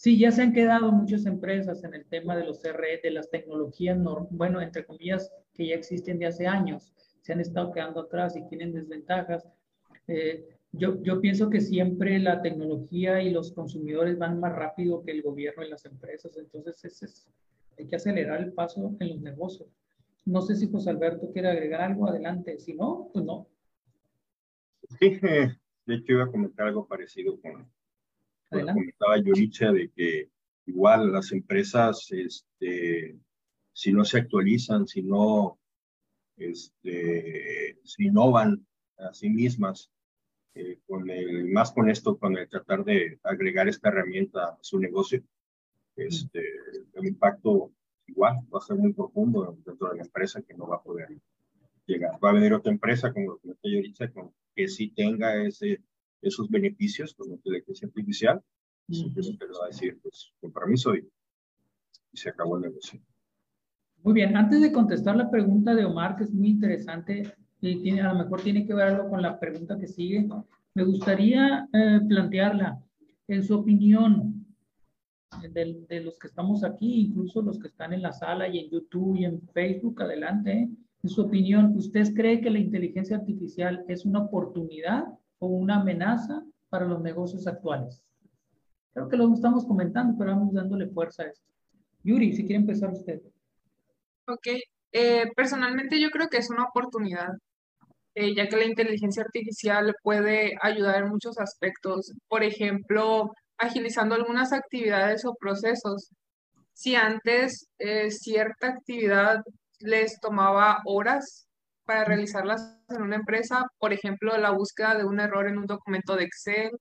[0.07, 3.29] Sí, ya se han quedado muchas empresas en el tema de los CRE, de las
[3.29, 6.93] tecnologías, bueno, entre comillas, que ya existen de hace años.
[7.19, 9.45] Se han estado quedando atrás y tienen desventajas.
[10.07, 15.11] Eh, yo, yo pienso que siempre la tecnología y los consumidores van más rápido que
[15.11, 16.37] el gobierno y las empresas.
[16.37, 17.27] Entonces, es,
[17.77, 19.67] hay que acelerar el paso en los negocios.
[20.23, 22.07] No sé si José Alberto quiere agregar algo.
[22.07, 22.57] Adelante.
[22.59, 23.45] Si no, pues no.
[25.01, 27.69] Sí, de hecho iba a comentar algo parecido con,
[28.49, 30.29] comentaba Yoricha de que
[30.65, 33.17] igual las empresas, este,
[33.73, 35.59] si no se actualizan, si no,
[36.37, 38.65] este, se innovan
[38.97, 39.91] a sí mismas,
[40.55, 44.79] eh, con el, más con esto, con el tratar de agregar esta herramienta a su
[44.79, 45.23] negocio,
[45.95, 46.43] este,
[46.93, 47.71] el impacto
[48.07, 51.09] igual va a ser muy profundo dentro de la empresa que no va a poder
[51.85, 52.17] llegar.
[52.23, 55.81] Va a venir otra empresa, como lo comenté Yoricha, con, que sí tenga ese
[56.21, 58.41] esos beneficios con la inteligencia artificial,
[58.87, 61.07] y se va a decir, pues, compromiso y,
[62.11, 63.01] y se acabó el negocio.
[64.03, 68.01] Muy bien, antes de contestar la pregunta de Omar, que es muy interesante, y tiene,
[68.01, 70.27] a lo mejor tiene que ver algo con la pregunta que sigue,
[70.73, 72.81] me gustaría eh, plantearla.
[73.27, 74.45] En su opinión,
[75.41, 78.69] de, de, los que estamos aquí, incluso los que están en la sala y en
[78.69, 80.69] YouTube y en Facebook, adelante,
[81.03, 85.05] en su opinión, ¿usted cree que la inteligencia artificial es una oportunidad
[85.39, 88.03] o una amenaza para los negocios actuales.
[88.93, 91.45] Creo que lo estamos comentando, pero vamos dándole fuerza a esto.
[92.03, 93.21] Yuri, si quiere empezar usted.
[94.27, 94.47] Ok,
[94.91, 97.29] eh, personalmente yo creo que es una oportunidad,
[98.15, 102.13] eh, ya que la inteligencia artificial puede ayudar en muchos aspectos.
[102.27, 106.09] Por ejemplo, agilizando algunas actividades o procesos.
[106.73, 109.41] Si antes eh, cierta actividad
[109.79, 111.46] les tomaba horas
[111.87, 116.15] para realizarlas en una empresa, por ejemplo, la búsqueda de un error en un documento
[116.15, 116.71] de Excel,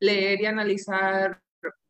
[0.00, 1.40] leer y analizar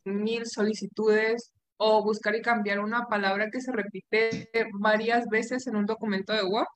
[0.04, 4.48] mil solicitudes o buscar y cambiar una palabra que se repite
[4.80, 6.66] varias veces en un documento de Word.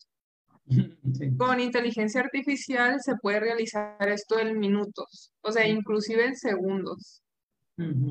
[1.38, 7.22] Con inteligencia artificial se puede realizar esto en minutos, o sea, inclusive en segundos.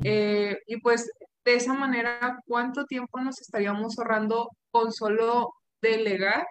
[0.03, 1.09] Eh, y pues
[1.43, 5.49] de esa manera, ¿cuánto tiempo nos estaríamos ahorrando con solo
[5.81, 6.45] delegar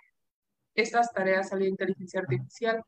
[0.74, 2.82] estas tareas a la inteligencia artificial.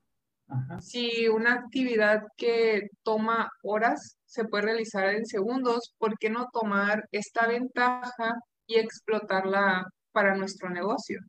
[0.80, 7.04] Si una actividad que toma horas se puede realizar en segundos, ¿por qué no tomar
[7.10, 8.34] esta ventaja
[8.66, 11.20] y explotarla para nuestro negocio?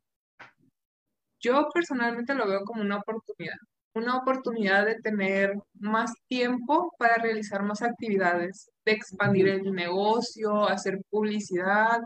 [1.40, 3.56] Yo personalmente lo veo como una oportunidad,
[3.94, 11.00] una oportunidad de tener más tiempo para realizar más actividades, de expandir el negocio, hacer
[11.10, 12.00] publicidad.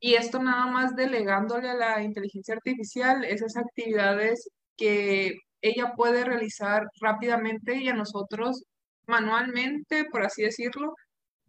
[0.00, 6.86] Y esto nada más delegándole a la inteligencia artificial esas actividades que ella puede realizar
[7.00, 8.64] rápidamente y a nosotros
[9.06, 10.94] manualmente, por así decirlo,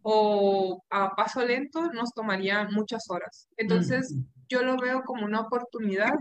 [0.02, 3.48] o a paso lento nos tomaría muchas horas.
[3.56, 4.14] Entonces,
[4.48, 6.14] yo lo veo como una oportunidad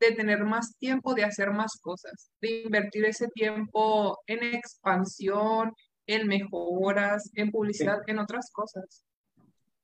[0.00, 5.72] de tener más tiempo, de hacer más cosas, de invertir ese tiempo en expansión,
[6.06, 9.04] en mejoras, en publicidad, en otras cosas.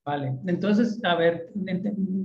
[0.04, 1.52] Vale, entonces, a ver,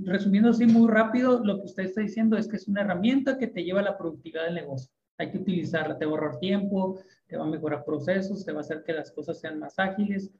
[0.04, 3.48] resumiendo así muy rápido, lo que usted está diciendo es que es una herramienta que
[3.48, 4.90] te lleva a la productividad del negocio.
[5.18, 8.58] Hay que utilizarla, te va a ahorrar tiempo, te va a mejorar procesos, te va
[8.58, 10.30] a hacer que las cosas sean más ágiles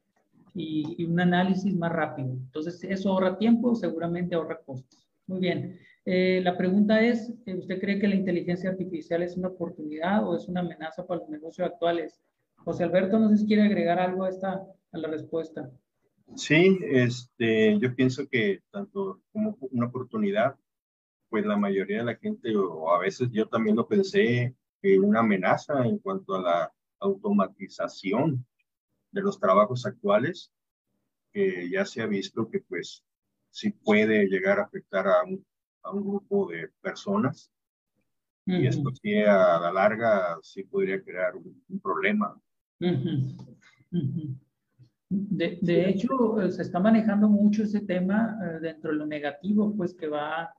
[0.55, 2.31] y, un análisis más rápido.
[2.31, 5.07] Entonces, eso ahorra tiempo, seguramente ahorra costos.
[5.27, 5.79] Muy bien.
[6.07, 10.49] Eh, la pregunta es, ¿usted cree que la inteligencia artificial es una oportunidad o es
[10.49, 12.21] una amenaza para los negocios actuales?
[12.57, 15.71] José Alberto, no sé si quiere agregar algo a, esta, a la respuesta.
[16.35, 20.57] Sí, este, yo pienso que tanto como una oportunidad,
[21.29, 25.21] pues la mayoría de la gente, o a veces yo también lo pensé, que una
[25.21, 28.45] amenaza en cuanto a la automatización
[29.13, 30.53] de los trabajos actuales,
[31.33, 33.05] que ya se ha visto que pues
[33.51, 35.45] sí puede llegar a afectar a un
[35.87, 37.51] a un grupo de personas.
[38.49, 42.41] Y esto sí a la larga sí podría crear un, problema.
[45.09, 49.73] De, de, hecho, eh, se está manejando mucho ese tema eh, dentro de lo negativo,
[49.77, 50.53] pues que va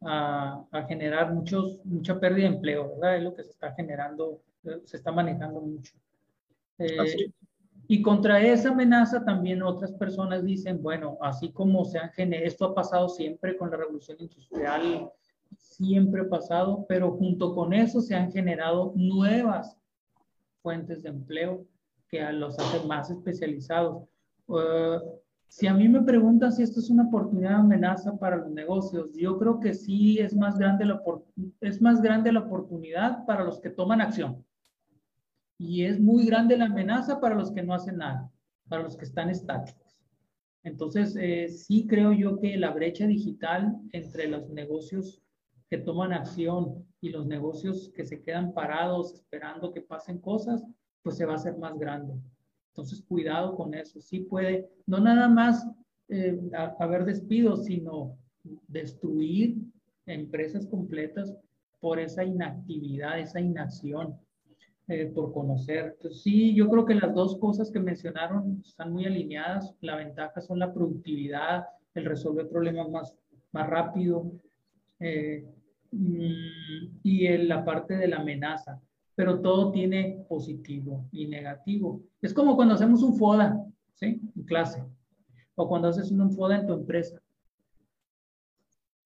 [0.00, 3.16] a, a, generar muchos, mucha pérdida de empleo, ¿verdad?
[3.16, 5.94] Es lo que se está generando, eh, se está manejando mucho.
[7.86, 12.64] y contra esa amenaza también otras personas dicen, bueno, así como se han generado, esto
[12.66, 15.10] ha pasado siempre con la revolución industrial,
[15.56, 19.76] siempre ha pasado, pero junto con eso se han generado nuevas
[20.60, 21.66] fuentes de empleo
[22.12, 24.04] que los hacen más especializados.
[24.46, 25.00] Uh,
[25.48, 29.10] si a mí me preguntan si esto es una oportunidad o amenaza para los negocios,
[29.14, 31.02] yo creo que sí es más grande la,
[31.60, 34.44] es más grande la oportunidad para los que toman acción
[35.58, 38.30] y es muy grande la amenaza para los que no hacen nada,
[38.68, 39.96] para los que están estáticos.
[40.64, 45.22] Entonces, eh, sí creo yo que la brecha digital entre los negocios
[45.70, 50.64] que toman acción y los negocios que se quedan parados esperando que pasen cosas,
[51.02, 52.14] pues se va a hacer más grande.
[52.68, 54.00] Entonces, cuidado con eso.
[54.00, 55.66] Sí puede, no nada más
[56.08, 56.40] eh,
[56.78, 58.16] haber despidos, sino
[58.68, 59.58] destruir
[60.06, 61.34] empresas completas
[61.80, 64.16] por esa inactividad, esa inacción.
[64.88, 65.94] Eh, por conocer.
[65.96, 69.76] Entonces, sí, yo creo que las dos cosas que mencionaron están muy alineadas.
[69.80, 73.16] La ventaja son la productividad, el resolver problemas más,
[73.52, 74.32] más rápido
[74.98, 75.46] eh,
[75.92, 78.82] mm, y en la parte de la amenaza.
[79.22, 82.02] Pero todo tiene positivo y negativo.
[82.20, 84.20] Es como cuando hacemos un FODA, ¿sí?
[84.34, 84.82] En clase.
[85.54, 87.22] O cuando haces un FODA en tu empresa.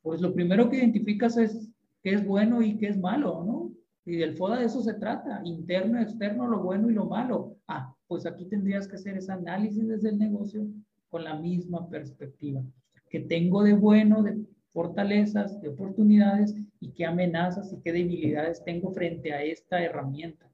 [0.00, 1.68] Pues lo primero que identificas es
[2.02, 3.72] qué es bueno y qué es malo, ¿no?
[4.06, 7.58] Y del FODA de eso se trata, interno, externo, lo bueno y lo malo.
[7.68, 10.66] Ah, pues aquí tendrías que hacer ese análisis desde el negocio
[11.10, 12.62] con la misma perspectiva.
[13.10, 18.92] ¿Qué tengo de bueno, de fortalezas, de oportunidades y qué amenazas y qué debilidades tengo
[18.92, 20.46] frente a esta herramienta?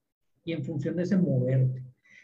[0.44, 1.82] Y en función de ese moverte.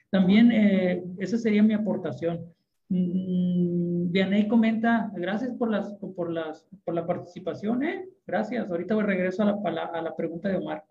[0.08, 2.46] También eh, esa sería mi aportación.
[2.88, 4.12] Mm,
[4.48, 8.08] comenta, gracias por, las, por, las, por la participación, ¿eh?
[8.26, 8.70] Gracias.
[8.70, 10.84] Ahorita voy regreso a la, a la pregunta de Omar.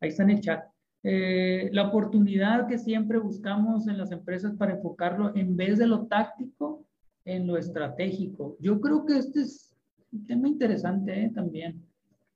[0.00, 0.62] Ahí está en el chat.
[1.02, 6.06] Eh, la oportunidad que siempre buscamos en las empresas para enfocarlo en vez de lo
[6.06, 6.84] táctico,
[7.24, 8.56] en lo estratégico.
[8.60, 9.65] Yo creo que este es
[10.26, 11.30] tema interesante ¿eh?
[11.34, 11.82] también,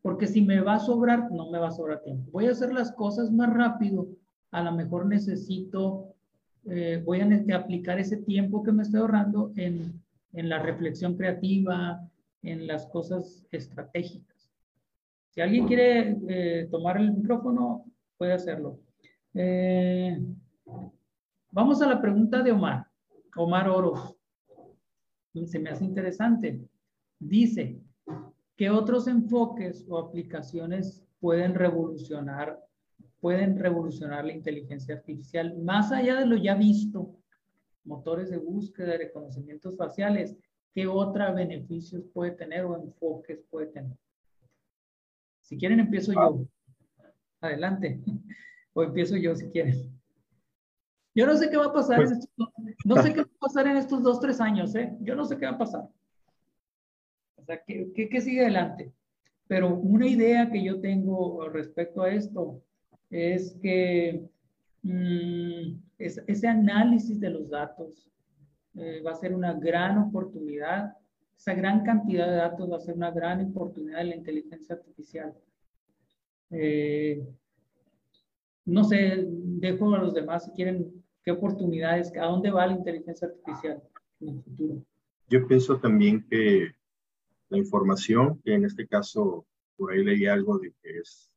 [0.02, 2.30] porque si me va a sobrar, no me va a sobrar tiempo.
[2.32, 4.08] Voy a hacer las cosas más rápido,
[4.50, 6.14] a lo mejor necesito,
[6.66, 10.00] eh, voy a aplicar ese tiempo que me estoy ahorrando en,
[10.32, 12.06] en la reflexión creativa,
[12.42, 14.50] en las cosas estratégicas.
[15.30, 17.84] Si alguien quiere eh, tomar el micrófono,
[18.18, 18.80] puede hacerlo.
[21.52, 22.86] Vamos a la pregunta de Omar.
[23.36, 24.16] Omar Oros.
[25.46, 26.60] Se me hace interesante.
[27.20, 27.78] Dice,
[28.56, 32.58] ¿qué otros enfoques o aplicaciones pueden revolucionar,
[33.20, 37.14] pueden revolucionar la inteligencia artificial más allá de lo ya visto?
[37.84, 40.34] Motores de búsqueda, reconocimientos faciales.
[40.72, 43.96] ¿Qué otros beneficios puede tener o enfoques puede tener?
[45.42, 46.46] Si quieren, empiezo yo.
[47.40, 48.00] Adelante.
[48.72, 49.90] O empiezo yo si quieres.
[51.12, 52.48] Yo no sé qué va a pasar, en pues estos,
[52.84, 54.96] no sé qué va a pasar en estos dos, tres años, ¿eh?
[55.00, 55.88] Yo no sé qué va a pasar.
[57.40, 58.92] O sea, ¿qué, qué, sigue adelante?
[59.48, 62.62] Pero una idea que yo tengo respecto a esto
[63.10, 64.22] es que
[64.82, 68.10] mm, ese análisis de los datos
[68.76, 70.96] eh, va a ser una gran oportunidad.
[71.36, 75.34] Esa gran cantidad de datos va a ser una gran oportunidad de la inteligencia artificial.
[76.50, 77.26] Eh,
[78.64, 80.92] no sé, dejo a los demás si quieren
[81.24, 83.82] qué oportunidades, a dónde va la inteligencia artificial
[84.20, 84.82] en el futuro.
[85.28, 86.74] Yo pienso también que
[87.50, 89.46] la información, que en este caso
[89.76, 91.30] por ahí leí algo de que es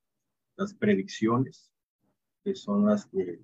[0.56, 1.72] las predicciones,
[2.44, 3.40] que son las que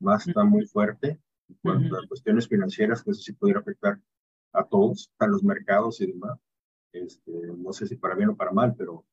[0.00, 4.00] más están muy fuerte en cuanto a cuestiones financieras, que eso sí pudiera afectar
[4.52, 6.38] a todos, a los mercados y demás.
[6.92, 9.04] Este, no sé si para bien o para mal, pero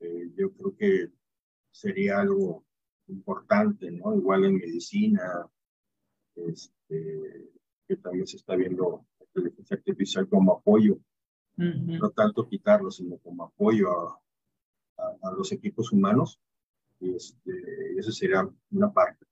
[0.00, 1.12] eh, yo creo que
[1.70, 2.64] sería algo
[3.08, 4.14] importante, ¿no?
[4.14, 5.46] Igual en medicina,
[6.36, 7.50] este,
[7.86, 10.98] que también se está viendo la inteligencia artificial como apoyo,
[11.56, 14.20] no tanto quitarlo, sino como apoyo a,
[15.22, 16.40] a, los equipos humanos.
[17.00, 17.52] Y este,
[17.98, 19.26] esa sería una parte.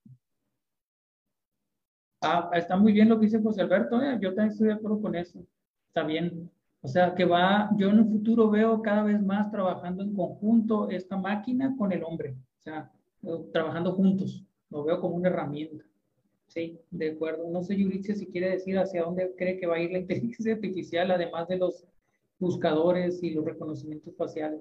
[2.21, 4.17] Ah, está muy bien lo que dice José Alberto, ¿eh?
[4.21, 5.45] yo también estoy de acuerdo con eso.
[5.89, 6.51] Está bien.
[6.81, 10.89] O sea, que va, yo en el futuro veo cada vez más trabajando en conjunto
[10.91, 12.37] esta máquina con el hombre.
[12.59, 12.93] O sea,
[13.53, 14.45] trabajando juntos.
[14.71, 15.85] Lo veo como una herramienta.
[16.47, 17.49] Sí, de acuerdo.
[17.51, 20.55] No sé, Yuricia, si quiere decir hacia dónde cree que va a ir la inteligencia
[20.55, 21.87] artificial, además de los
[22.43, 24.61] buscadores y los reconocimientos faciales.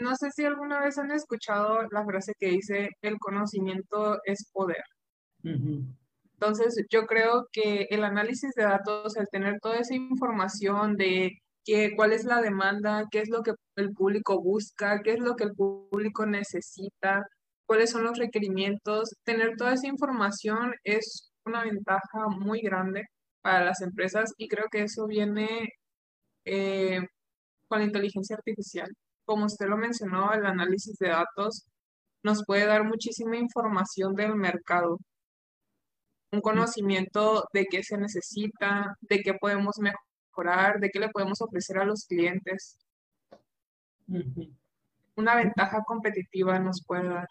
[0.00, 4.82] No sé si alguna vez han escuchado la frase que dice, el conocimiento es poder.
[5.42, 11.32] Entonces, yo creo que el análisis de datos, el tener toda esa información de
[11.64, 15.34] que, cuál es la demanda, qué es lo que el público busca, qué es lo
[15.34, 17.26] que el público necesita,
[17.66, 19.14] cuáles son los requerimientos.
[19.24, 23.04] Tener toda esa información es una ventaja muy grande
[23.42, 25.68] para las empresas y creo que eso viene
[26.48, 27.00] eh,
[27.68, 28.88] con la inteligencia artificial.
[29.24, 31.66] Como usted lo mencionó, el análisis de datos
[32.22, 34.98] nos puede dar muchísima información del mercado,
[36.32, 41.78] un conocimiento de qué se necesita, de qué podemos mejorar, de qué le podemos ofrecer
[41.78, 42.78] a los clientes.
[45.16, 47.28] Una ventaja competitiva nos puede dar.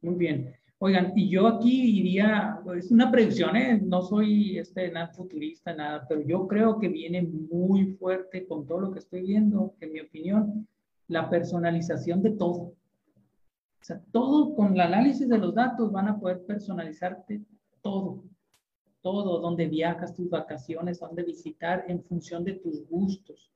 [0.00, 0.56] Muy bien.
[0.78, 3.80] Oigan, y yo aquí iría, es una predicción, ¿eh?
[3.82, 8.80] no soy este, nada futurista, nada, pero yo creo que viene muy fuerte con todo
[8.80, 10.68] lo que estoy viendo, en mi opinión,
[11.08, 12.74] la personalización de todo.
[13.80, 17.40] O sea, todo con el análisis de los datos van a poder personalizarte
[17.80, 18.24] todo,
[19.00, 23.50] todo, donde viajas, tus vacaciones, dónde visitar en función de tus gustos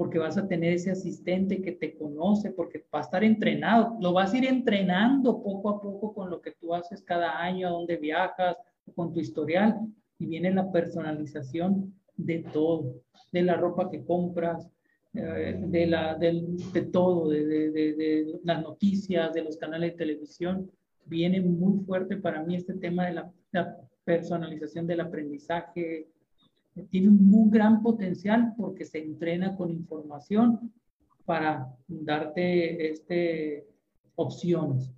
[0.00, 4.14] porque vas a tener ese asistente que te conoce, porque va a estar entrenado, lo
[4.14, 7.72] vas a ir entrenando poco a poco con lo que tú haces cada año, a
[7.72, 8.56] dónde viajas,
[8.94, 9.78] con tu historial,
[10.18, 12.94] y viene la personalización de todo,
[13.30, 14.70] de la ropa que compras,
[15.12, 20.70] eh, de, la, de, de todo, de, de, las noticias, de los canales de televisión.
[21.04, 26.08] Viene muy fuerte para mí este tema de la, la personalización del aprendizaje,
[26.90, 30.72] tiene un muy gran potencial porque se entrena con información
[31.24, 33.66] para darte este,
[34.14, 34.92] opciones.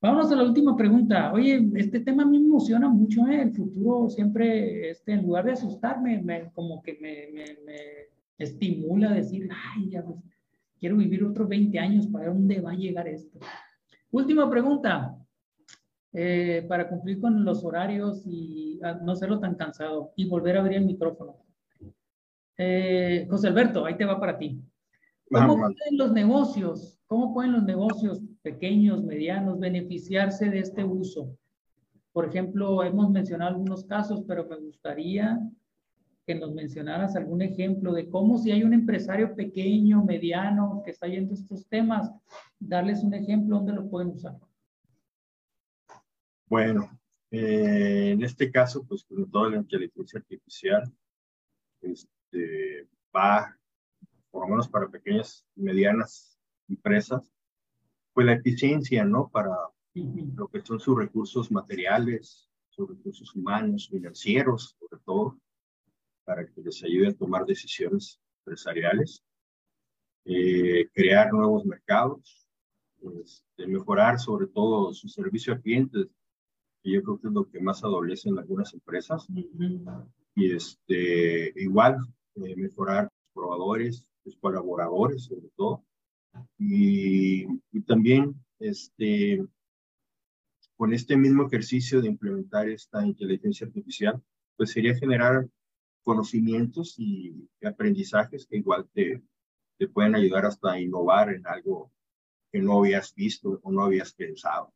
[0.00, 1.32] Vamos a la última pregunta.
[1.32, 3.40] Oye, este tema me emociona mucho, ¿eh?
[3.40, 9.10] El futuro siempre, este, en lugar de asustarme, me, como que me, me, me estimula
[9.10, 10.04] a decir, ay, ya,
[10.78, 13.38] quiero vivir otros 20 años para ver dónde va a llegar esto.
[14.10, 15.16] Última pregunta.
[16.16, 20.78] Eh, para cumplir con los horarios y no serlo tan cansado y volver a abrir
[20.78, 21.44] el micrófono.
[22.56, 24.62] Eh, José Alberto, ahí te va para ti.
[25.28, 31.36] ¿Cómo pueden los negocios, cómo pueden los negocios pequeños, medianos, beneficiarse de este uso?
[32.12, 35.40] Por ejemplo, hemos mencionado algunos casos, pero me gustaría
[36.24, 41.08] que nos mencionaras algún ejemplo de cómo si hay un empresario pequeño, mediano, que está
[41.08, 42.08] yendo estos temas,
[42.60, 44.36] darles un ejemplo donde lo pueden usar.
[46.46, 46.90] Bueno,
[47.30, 50.92] eh, en este caso, pues con toda la inteligencia artificial,
[51.80, 53.58] este, va,
[54.30, 56.38] por lo menos para pequeñas y medianas
[56.68, 57.32] empresas,
[58.12, 59.28] pues la eficiencia, ¿no?
[59.28, 59.50] Para
[59.94, 65.38] lo que son sus recursos materiales, sus recursos humanos, financieros, sobre todo,
[66.24, 69.22] para que les ayude a tomar decisiones empresariales,
[70.24, 72.48] eh, crear nuevos mercados,
[73.22, 76.08] este, mejorar sobre todo su servicio a clientes,
[76.84, 79.26] y yo creo que es lo que más adolece en algunas empresas.
[80.36, 81.96] Y este, igual,
[82.36, 85.82] eh, mejorar los probadores, los colaboradores, sobre todo.
[86.58, 89.42] Y, y también, este,
[90.76, 94.22] con este mismo ejercicio de implementar esta inteligencia artificial,
[94.56, 95.48] pues sería generar
[96.02, 99.22] conocimientos y aprendizajes que igual te,
[99.78, 101.90] te pueden ayudar hasta a innovar en algo
[102.52, 104.74] que no habías visto o no habías pensado.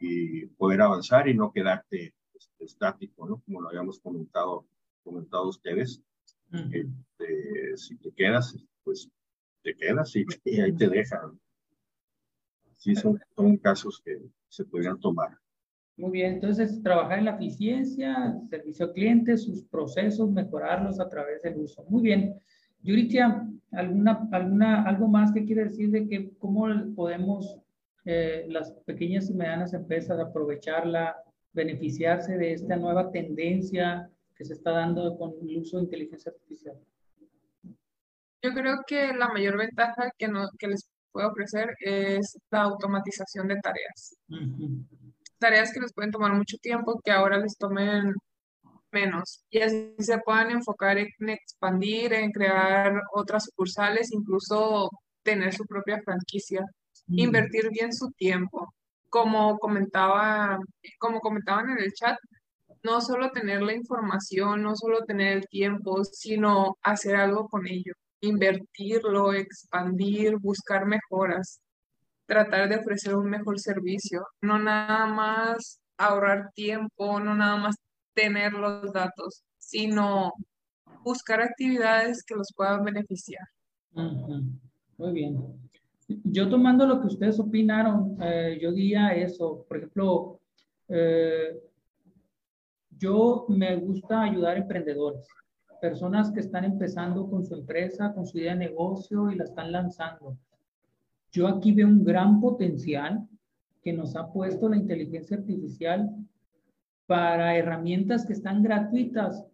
[0.00, 3.42] Y poder avanzar y no quedarte este, estático, ¿no?
[3.44, 4.66] Como lo habíamos comentado,
[5.02, 6.02] comentado ustedes.
[6.52, 9.08] Este, si te quedas, pues
[9.62, 10.24] te quedas y,
[10.60, 11.40] ahí te dejan.
[12.76, 14.18] Sí, son, son casos que
[14.48, 15.38] se podrían tomar.
[15.96, 21.40] Muy bien, entonces trabajar en la eficiencia, servicio al cliente, sus procesos, mejorarlos a través
[21.42, 21.84] del uso.
[21.88, 22.34] Muy bien.
[22.82, 27.58] Yuritia, ¿alguna, alguna, ¿algo más que quiere decir de que cómo podemos
[28.04, 31.16] eh, las pequeñas y medianas empresas aprovecharla,
[31.52, 36.76] beneficiarse de esta nueva tendencia que se está dando con el uso de inteligencia artificial?
[38.42, 43.48] Yo creo que la mayor ventaja que, no, que les puedo ofrecer es la automatización
[43.48, 44.16] de tareas.
[45.38, 48.12] Tareas que les pueden tomar mucho tiempo, que ahora les tomen
[48.92, 49.44] menos.
[49.50, 54.90] Y así se puedan enfocar en expandir, en crear otras sucursales, incluso
[55.22, 56.64] tener su propia franquicia,
[57.08, 58.72] invertir bien su tiempo.
[59.08, 60.58] Como comentaba,
[60.98, 62.18] como comentaban en el chat,
[62.82, 67.94] no solo tener la información, no solo tener el tiempo, sino hacer algo con ello
[68.24, 71.60] invertirlo, expandir, buscar mejoras,
[72.26, 77.76] tratar de ofrecer un mejor servicio, no nada más ahorrar tiempo, no nada más
[78.14, 80.32] tener los datos, sino
[81.02, 83.44] buscar actividades que los puedan beneficiar.
[83.92, 85.70] Muy bien.
[86.06, 89.64] Yo tomando lo que ustedes opinaron, eh, yo diría eso.
[89.66, 90.40] Por ejemplo,
[90.88, 91.60] eh,
[92.90, 95.26] yo me gusta ayudar a emprendedores
[95.84, 99.70] personas que están empezando con su empresa, con su idea de negocio y la están
[99.70, 100.34] lanzando.
[101.30, 103.28] Yo aquí veo un gran potencial
[103.82, 106.08] que nos ha puesto la inteligencia artificial
[107.06, 109.44] para herramientas que están gratuitas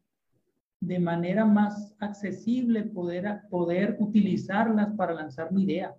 [0.79, 5.97] de manera más accesible, poder, poder utilizarlas para lanzar mi idea.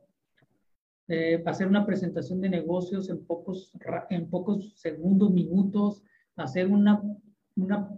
[1.13, 3.73] Eh, hacer una presentación de negocios en pocos,
[4.09, 6.03] en pocos segundos, minutos,
[6.37, 7.01] hacer una,
[7.55, 7.89] una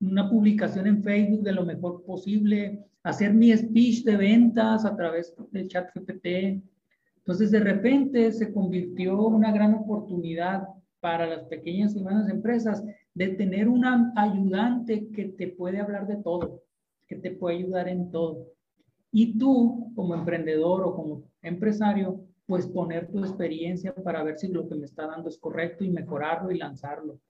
[0.00, 5.34] una publicación en Facebook de lo mejor posible, hacer mi speech de ventas a través
[5.50, 6.62] del chat GPT.
[7.18, 10.66] Entonces, de repente se convirtió una gran oportunidad
[11.00, 16.16] para las pequeñas y medianas empresas de tener una ayudante que te puede hablar de
[16.16, 16.62] todo,
[17.06, 18.48] que te puede ayudar en todo.
[19.12, 24.68] Y tú, como emprendedor o como empresario, pues poner tu experiencia para ver si lo
[24.68, 27.20] que me está dando es correcto y mejorarlo y lanzarlo.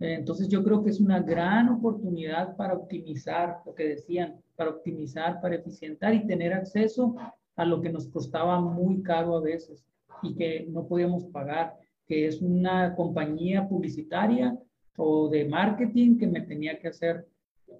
[0.00, 5.42] Entonces yo creo que es una gran oportunidad para optimizar, lo que decían, para optimizar,
[5.42, 7.14] para eficientar y tener acceso
[7.54, 9.84] a lo que nos costaba muy caro a veces
[10.22, 11.74] y que no podíamos pagar,
[12.06, 14.58] que es una compañía publicitaria
[14.96, 17.26] o de marketing que me tenía que hacer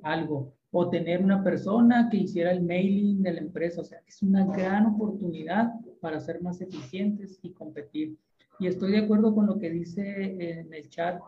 [0.03, 3.81] algo o tener una persona que hiciera el mailing de la empresa.
[3.81, 5.73] O sea, es una gran oportunidad
[6.03, 8.19] para ser más eficientes y competir.
[8.59, 11.19] Y estoy de acuerdo con lo que dice en el chat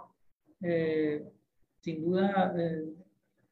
[0.60, 1.24] eh,
[1.80, 2.84] sin duda, eh,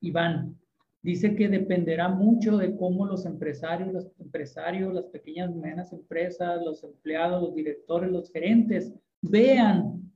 [0.01, 0.59] Iván,
[1.01, 6.61] dice que dependerá mucho de cómo los empresarios, los empresarios, las pequeñas y medianas empresas,
[6.63, 8.93] los empleados, los directores, los gerentes
[9.23, 10.13] vean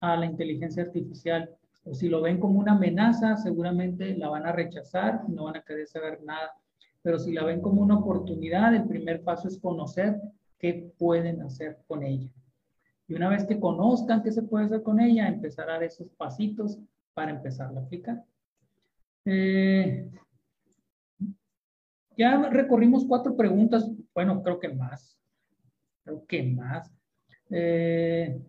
[0.00, 1.50] a la inteligencia artificial.
[1.92, 5.86] Si lo ven como una amenaza, seguramente la van a rechazar no van a querer
[5.86, 6.52] saber nada.
[7.02, 10.18] Pero si la ven como una oportunidad, el primer paso es conocer
[10.58, 12.30] qué pueden hacer con ella.
[13.06, 16.08] Y una vez que conozcan qué se puede hacer con ella, empezar a dar esos
[16.12, 16.78] pasitos
[17.12, 18.24] para empezar a aplicar.
[19.26, 20.10] Eh,
[22.16, 25.18] ya recorrimos cuatro preguntas, bueno, creo que más,
[26.04, 26.90] creo que más.
[27.50, 28.40] Eh,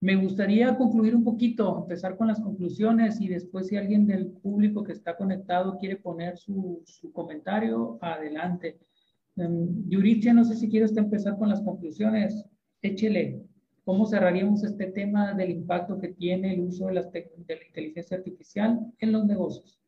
[0.00, 4.82] me gustaría concluir un poquito, empezar con las conclusiones y después si alguien del público
[4.82, 8.78] que está conectado quiere poner su, su comentario, adelante.
[9.36, 12.44] Um, Yuritia, no sé si quieres empezar con las conclusiones.
[12.80, 13.42] Échele.
[13.84, 19.12] ¿Cómo cerraríamos este tema del impacto que tiene el uso de, la inteligencia artificial en
[19.12, 19.80] los negocios?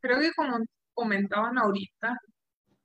[0.00, 0.64] Creo que como
[0.94, 2.18] comentaban ahorita,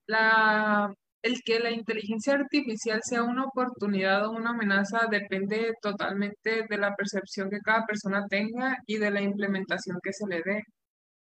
[0.07, 0.95] la,
[1.25, 6.95] el que la inteligencia artificial sea una oportunidad o una amenaza depende totalmente de la
[6.95, 10.63] percepción que cada persona tenga y de la implementación que se le dé.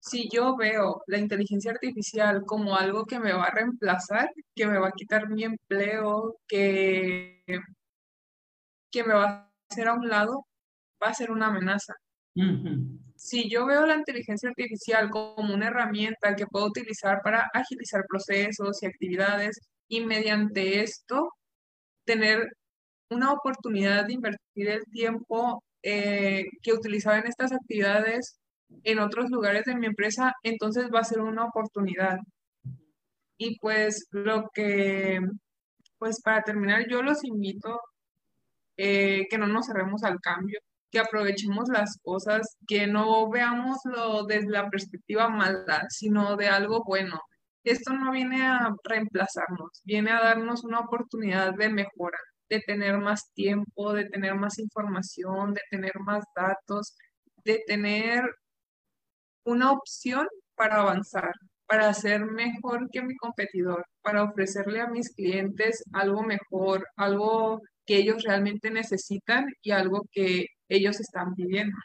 [0.00, 4.78] Si yo veo la inteligencia artificial como algo que me va a reemplazar, que me
[4.78, 7.44] va a quitar mi empleo, que
[8.90, 10.46] que me va a hacer a un lado,
[11.02, 11.94] va a ser una amenaza.
[13.16, 18.82] Si yo veo la inteligencia artificial como una herramienta que puedo utilizar para agilizar procesos
[18.82, 19.60] y actividades
[19.96, 21.30] y mediante esto
[22.04, 22.56] tener
[23.10, 28.38] una oportunidad de invertir el tiempo eh, que utilizaba en estas actividades
[28.82, 32.18] en otros lugares de mi empresa, entonces va a ser una oportunidad.
[33.38, 35.20] Y pues lo que,
[35.98, 37.80] pues para terminar, yo los invito
[38.76, 40.58] eh, que no nos cerremos al cambio,
[40.90, 47.20] que aprovechemos las cosas, que no veámoslo desde la perspectiva mala, sino de algo bueno.
[47.64, 52.18] Esto no viene a reemplazarnos, viene a darnos una oportunidad de mejora,
[52.50, 56.94] de tener más tiempo, de tener más información, de tener más datos,
[57.44, 58.22] de tener
[59.44, 61.32] una opción para avanzar,
[61.66, 67.96] para ser mejor que mi competidor, para ofrecerle a mis clientes algo mejor, algo que
[67.96, 71.76] ellos realmente necesitan y algo que ellos están pidiendo.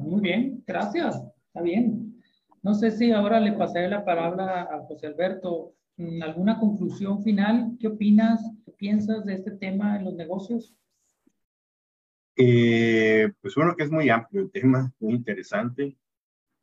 [0.00, 1.16] Muy bien, gracias.
[1.46, 2.21] Está bien.
[2.62, 5.74] No sé si ahora le pasaré la palabra a José Alberto.
[6.22, 7.76] ¿Alguna conclusión final?
[7.80, 8.40] ¿Qué opinas?
[8.64, 10.72] ¿Qué piensas de este tema en los negocios?
[12.36, 15.96] Eh, pues bueno, que es muy amplio el tema, muy interesante,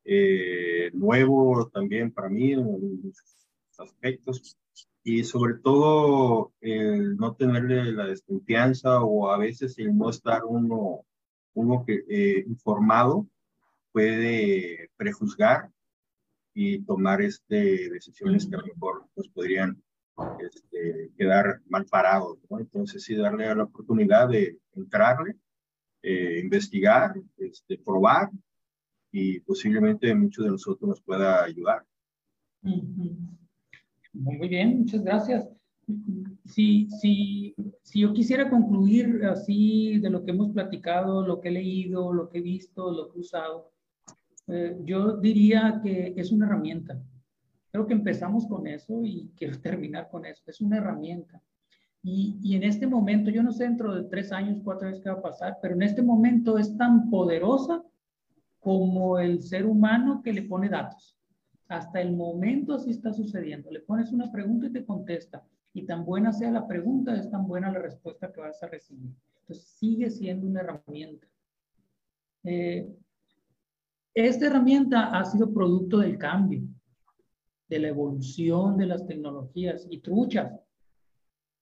[0.06, 2.64] eh, nuevo también para mí en
[3.04, 3.48] muchos
[3.78, 4.58] aspectos
[5.04, 11.06] y sobre todo el no tenerle la desconfianza o a veces el no estar uno,
[11.54, 13.28] uno que, eh, informado
[13.92, 15.70] puede prejuzgar
[16.54, 19.82] y tomar este, decisiones que a lo mejor nos podrían
[20.40, 22.40] este, quedar mal parados.
[22.50, 25.36] Entonces sí darle la oportunidad de entrarle
[26.02, 28.30] eh, investigar, este, probar
[29.12, 31.86] y posiblemente muchos de nosotros nos pueda ayudar.
[32.62, 35.50] Muy bien, muchas gracias.
[36.46, 41.52] Si, si, si yo quisiera concluir así de lo que hemos platicado, lo que he
[41.52, 43.72] leído, lo que he visto, lo que he usado,
[44.50, 47.00] eh, yo diría que es una herramienta.
[47.72, 50.44] Creo que empezamos con eso y quiero terminar con eso.
[50.48, 51.42] Es una herramienta.
[52.02, 55.18] Y, en este momento, yo no sé dentro de tres años, cuatro años qué va
[55.18, 57.84] a pasar, pero en este momento es tan poderosa
[58.60, 61.18] como el ser humano que le pone datos.
[61.68, 63.70] Hasta el momento así está sucediendo.
[63.70, 65.46] Le pones una pregunta y te contesta.
[65.74, 69.12] Y tan buena sea la pregunta, es tan buena la respuesta que vas a recibir.
[69.42, 71.28] Entonces sigue siendo una herramienta.
[72.44, 72.90] Eh,
[74.14, 76.62] esta herramienta ha sido producto del cambio,
[77.68, 80.52] de la evolución de las tecnologías y truchas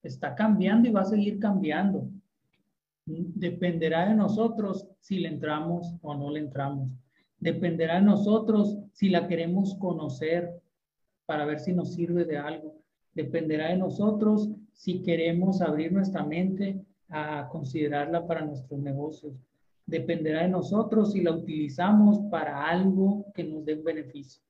[0.04, 2.10] está cambiando y va a seguir cambiando.
[3.06, 6.90] Dependerá de nosotros si le entramos o no le entramos.
[7.40, 10.62] Dependerá de nosotros si la queremos conocer
[11.26, 12.76] para ver si nos sirve de algo.
[13.14, 19.34] Dependerá de nosotros si queremos abrir nuestra mente a considerarla para nuestros negocios.
[19.88, 24.44] Dependerá de nosotros si la utilizamos para algo que nos dé un beneficio.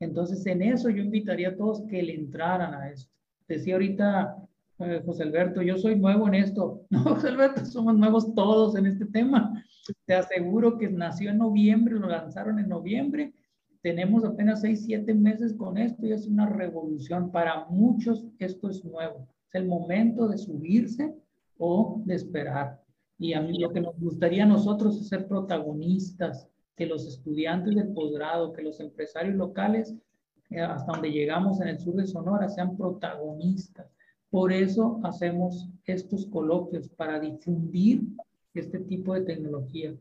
[0.00, 3.12] Entonces, en eso yo invitaría a todos que le entraran a esto.
[3.48, 4.36] Decía ahorita
[4.78, 6.86] eh, José Alberto, yo soy nuevo en esto.
[6.90, 9.64] No, José Alberto, somos nuevos todos en este tema.
[10.06, 13.34] Te aseguro que nació en noviembre, lo lanzaron en noviembre.
[13.82, 17.30] Tenemos apenas seis, siete meses con esto y es una revolución.
[17.30, 19.28] Para muchos esto es nuevo.
[19.48, 21.14] Es el momento de subirse
[21.58, 22.83] o de esperar.
[23.18, 27.76] Y a mí lo que nos gustaría a nosotros es ser protagonistas, que los estudiantes
[27.76, 29.94] de posgrado, que los empresarios locales,
[30.50, 33.94] eh, hasta donde llegamos en el sur de Sonora, sean protagonistas
[34.34, 38.00] por eso hacemos estos coloquios para difundir
[38.52, 39.94] este tipo de tecnología.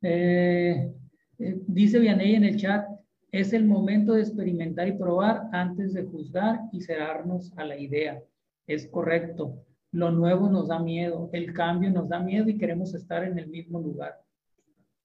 [0.00, 0.90] Eh,
[1.38, 2.88] eh, dice Vianey en el chat,
[3.30, 8.22] es el momento de experimentar y probar antes de juzgar y cerrarnos a la idea.
[8.66, 9.62] Es correcto.
[9.96, 13.48] Lo nuevo nos da miedo, el cambio nos da miedo y queremos estar en el
[13.48, 14.20] mismo lugar.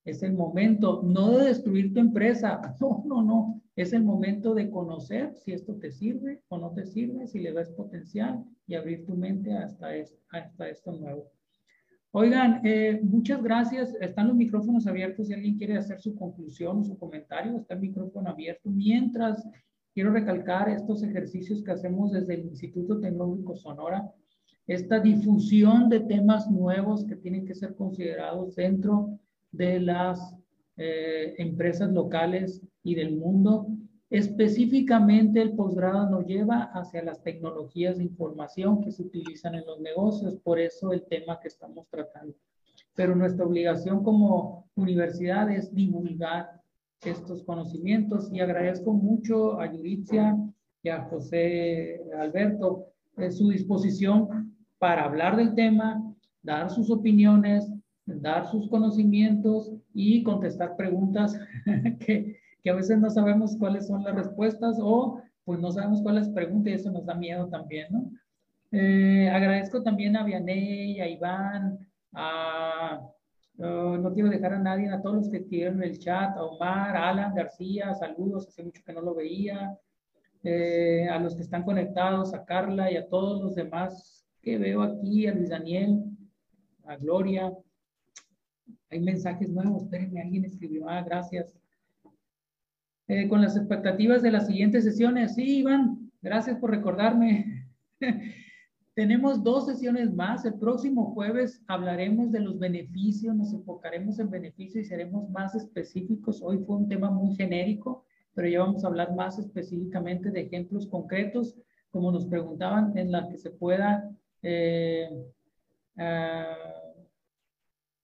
[0.04, 4.70] Es el momento no de destruir tu empresa, no, no, no, es el momento de
[4.70, 9.06] conocer si esto te sirve o no te sirve, si le ves potencial y abrir
[9.06, 11.32] tu mente hasta esto, hasta esto nuevo.
[12.12, 13.96] Oigan, eh, muchas gracias.
[14.02, 17.56] Están los micrófonos abiertos si alguien quiere hacer su conclusión o su comentario.
[17.56, 18.70] Está el micrófono abierto.
[18.70, 19.48] Mientras,
[19.94, 24.12] quiero recalcar estos ejercicios que hacemos desde el Instituto Tecnológico Sonora,
[24.68, 29.20] esta difusión de temas nuevos que tienen que ser considerados dentro
[29.52, 30.36] de las
[30.78, 33.68] eh, empresas locales y del mundo.
[34.10, 39.80] Específicamente el posgrado nos lleva hacia las tecnologías de información que se utilizan en los
[39.80, 42.36] negocios, por eso el tema que estamos tratando.
[42.94, 46.62] Pero nuestra obligación como universidad es divulgar
[47.02, 50.38] estos conocimientos y agradezco mucho a Yuritzia
[50.84, 52.88] y a José Alberto
[53.30, 56.02] su disposición para hablar del tema,
[56.42, 57.70] dar sus opiniones,
[58.06, 61.38] dar sus conocimientos y contestar preguntas
[62.00, 66.30] que, que a veces no sabemos cuáles son las respuestas o pues no sabemos cuáles
[66.30, 68.10] preguntas y eso nos da miedo también, ¿no?
[68.72, 71.78] Eh, agradezco también a Vianey, a Iván,
[72.14, 73.02] a,
[73.58, 76.44] uh, no quiero dejar a nadie, a todos los que escribieron en el chat, a
[76.44, 79.78] Omar, a Alan García, saludos, hace mucho que no lo veía,
[80.44, 84.82] eh, a los que están conectados, a Carla y a todos los demás que veo
[84.82, 86.04] aquí, a Luis Daniel,
[86.86, 87.54] a Gloria.
[88.90, 91.56] Hay mensajes nuevos, espérenme, alguien escribió, ah, gracias.
[93.08, 97.68] Eh, con las expectativas de las siguientes sesiones, sí, Iván, gracias por recordarme.
[98.94, 100.44] Tenemos dos sesiones más.
[100.44, 106.42] El próximo jueves hablaremos de los beneficios, nos enfocaremos en beneficios y seremos más específicos.
[106.42, 110.88] Hoy fue un tema muy genérico, pero ya vamos a hablar más específicamente de ejemplos
[110.88, 111.56] concretos,
[111.90, 114.10] como nos preguntaban, en la que se pueda
[114.42, 115.10] eh,
[115.98, 116.56] ah,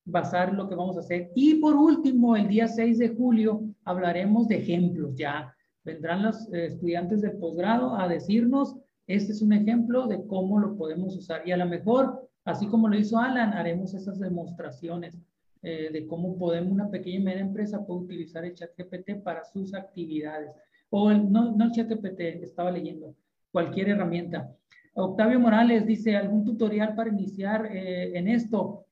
[0.06, 1.32] basar lo que vamos a hacer.
[1.36, 5.16] Y por último, el día 6 de julio hablaremos de ejemplos.
[5.16, 8.76] Ya vendrán los eh, estudiantes de posgrado a decirnos
[9.08, 12.90] este es un ejemplo de cómo lo podemos usar y a lo mejor, así como
[12.90, 15.18] lo hizo Alan, haremos esas demostraciones
[15.62, 19.44] eh, de cómo podemos, una pequeña y media empresa puede utilizar el chat GPT para
[19.44, 20.52] sus actividades.
[20.90, 23.16] O el, no, no el chat GPT, estaba leyendo,
[23.52, 24.56] cualquier herramienta.
[24.94, 28.86] Octavio Morales dice, ¿algún tutorial para iniciar eh, en esto?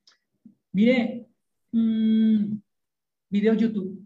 [0.72, 1.26] Mire,
[1.72, 2.58] mmm,
[3.30, 4.06] video YouTube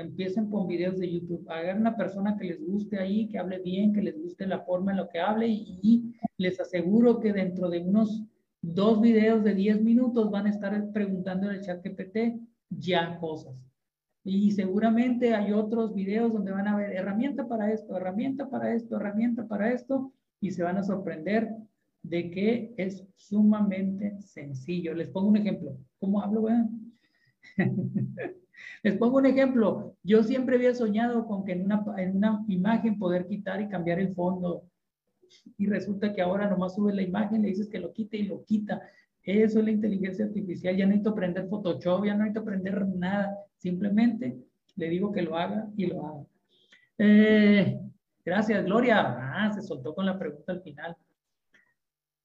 [0.00, 3.92] empiecen con videos de YouTube, hagan una persona que les guste ahí, que hable bien,
[3.92, 7.80] que les guste la forma en lo que hable y, les aseguro que dentro de
[7.80, 8.22] unos
[8.62, 13.54] dos videos de 10 minutos van a estar preguntando en el chat GPT ya cosas.
[14.22, 18.96] Y seguramente hay otros videos donde van a ver herramienta para esto, herramienta para esto,
[18.96, 21.48] herramienta para esto, y se van a sorprender
[22.02, 24.94] de que es sumamente sencillo.
[24.94, 25.76] Les pongo un ejemplo.
[25.98, 26.46] ¿Cómo hablo?
[28.82, 29.96] Les pongo un ejemplo.
[30.02, 33.98] Yo siempre había soñado con que en una, en una imagen poder quitar y cambiar
[34.00, 34.64] el fondo.
[35.58, 38.44] Y resulta que ahora nomás sube la imagen, le dices que lo quite y lo
[38.44, 38.80] quita.
[39.22, 40.76] Eso es la inteligencia artificial.
[40.76, 43.36] Ya no necesito aprender Photoshop, ya no necesito aprender nada.
[43.56, 44.38] Simplemente
[44.76, 46.24] le digo que lo haga y lo haga.
[46.98, 47.80] Eh,
[48.24, 49.16] gracias, Gloria.
[49.34, 50.96] Ah, se soltó con la pregunta al final.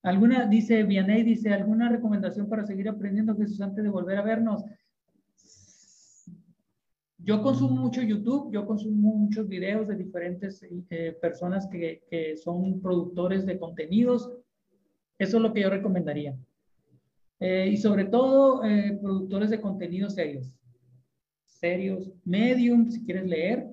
[0.04, 4.64] ¿Alguna, dice Vianey, dice, ¿alguna recomendación para seguir aprendiendo, Jesús, antes de volver a vernos?
[7.26, 12.80] Yo consumo mucho YouTube, yo consumo muchos videos de diferentes eh, personas que, que, son
[12.80, 14.32] productores de contenidos.
[15.18, 16.38] Eso es lo que yo recomendaría.
[17.40, 20.54] Eh, y sobre todo, eh, productores de contenidos serios.
[21.48, 22.12] Serios.
[22.26, 23.70] Medium, si quieres leer.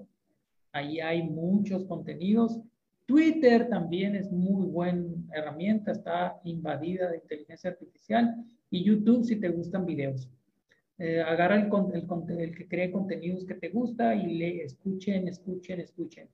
[0.73, 2.59] Ahí hay muchos contenidos.
[3.05, 8.35] Twitter también es muy buena herramienta, está invadida de inteligencia artificial.
[8.71, 10.31] Y YouTube si te gustan videos.
[11.05, 15.81] Eh, agarra el, el, el, que cree contenidos que te gusta y le escuchen, escuchen,
[15.81, 16.29] escuchen.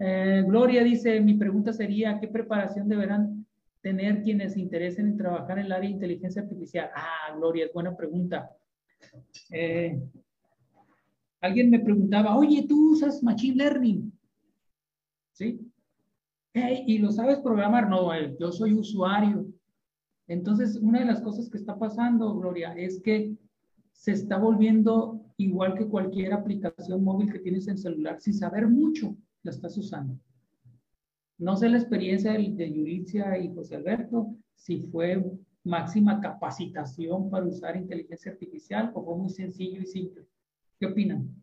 [0.00, 3.46] Eh, Gloria dice, mi pregunta sería, ¿qué preparación deberán
[3.80, 6.90] tener quienes se interesen en trabajar en el área de inteligencia artificial?
[6.92, 8.50] Ah, Gloria, es buena pregunta.
[9.48, 10.02] Eh,
[11.40, 14.12] alguien me preguntaba, oye, ¿tú usas Machine Learning?
[15.34, 15.70] ¿Sí?
[16.52, 17.88] ¿Y lo sabes programar?
[17.88, 19.46] No, yo soy usuario.
[20.26, 23.36] Entonces, una de las cosas que está pasando, Gloria, es que
[23.92, 28.20] se está volviendo igual que cualquier aplicación móvil que tienes en celular.
[28.20, 30.18] Sin saber mucho, la estás usando.
[31.38, 35.22] No sé la experiencia de, de Yuritzia y José Alberto, si fue
[35.64, 40.26] máxima capacitación para usar inteligencia artificial o fue muy sencillo y simple.
[40.78, 41.34] ¿Qué opinan?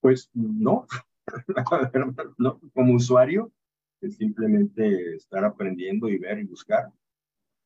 [0.00, 0.86] Pues no.
[2.74, 3.52] Como usuario,
[4.00, 6.90] es simplemente estar aprendiendo y ver y buscar.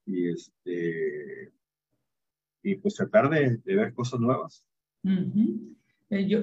[0.07, 1.53] Y este
[2.65, 4.65] y pues tratar de, ver cosas nuevas.
[6.11, 6.41] Eh, yo,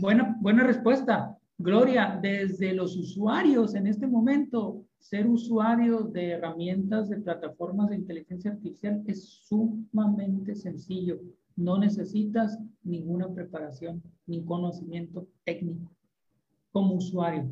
[0.00, 1.36] buena, buena respuesta.
[1.58, 8.50] Gloria, desde los usuarios en este momento, ser usuario de herramientas de plataformas de inteligencia
[8.50, 11.18] artificial es sumamente sencillo.
[11.56, 15.90] No necesitas ninguna preparación ni conocimiento técnico
[16.70, 17.48] como usuario.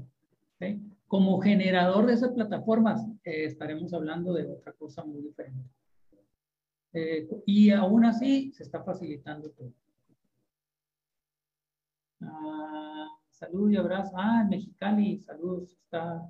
[0.57, 0.79] ¿okay?
[1.15, 5.71] Como generador de esas plataformas, eh, estaremos hablando de otra cosa muy diferente.
[6.93, 9.73] Eh, y aún así, se está facilitando todo.
[12.21, 14.11] Ah, salud y abrazo.
[14.17, 15.77] Ah, en Mexicali, saludos.
[15.85, 16.29] Está.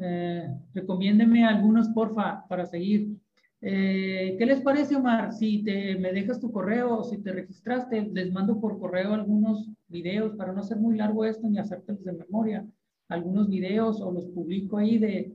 [0.00, 3.20] Eh, recomiéndeme algunos, porfa, para seguir.
[3.60, 5.32] Eh, ¿Qué les parece, Omar?
[5.32, 10.34] Si te, me dejas tu correo, si te registraste, les mando por correo algunos videos
[10.34, 12.66] para no hacer muy largo esto ni hacértelos de memoria
[13.08, 15.32] algunos videos o los publico ahí de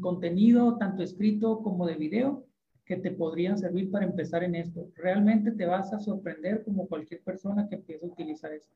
[0.00, 2.44] contenido, tanto escrito como de video,
[2.84, 4.88] que te podrían servir para empezar en esto.
[4.96, 8.74] Realmente te vas a sorprender como cualquier persona que empiece a utilizar esto.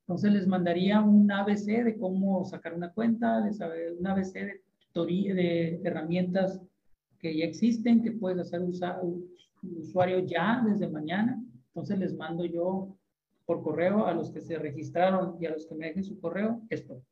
[0.00, 3.44] Entonces les mandaría un ABC de cómo sacar una cuenta,
[3.98, 6.60] un ABC de, de herramientas
[7.18, 9.00] que ya existen, que puedes hacer usar,
[9.62, 11.38] usuario ya desde mañana.
[11.68, 12.96] Entonces les mando yo
[13.44, 16.62] por correo a los que se registraron y a los que me dejen su correo
[16.70, 17.02] esto.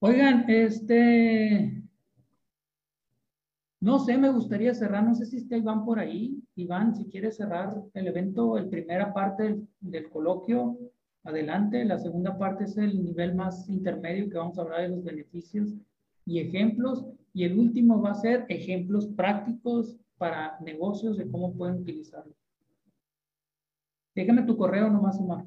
[0.00, 1.84] Oigan, este,
[3.84, 6.42] no sé, me gustaría cerrar, no sé si está Iván por ahí.
[6.56, 10.78] Iván, si quiere cerrar el evento, la primera parte del, coloquio,
[11.22, 11.84] adelante.
[11.84, 15.74] La segunda parte es el nivel más intermedio que vamos a hablar de los beneficios
[16.24, 17.04] y ejemplos.
[17.34, 22.32] Y el último va a ser ejemplos prácticos para negocios de cómo pueden utilizarlo.
[24.14, 25.44] Déjame tu correo nomás, Omar.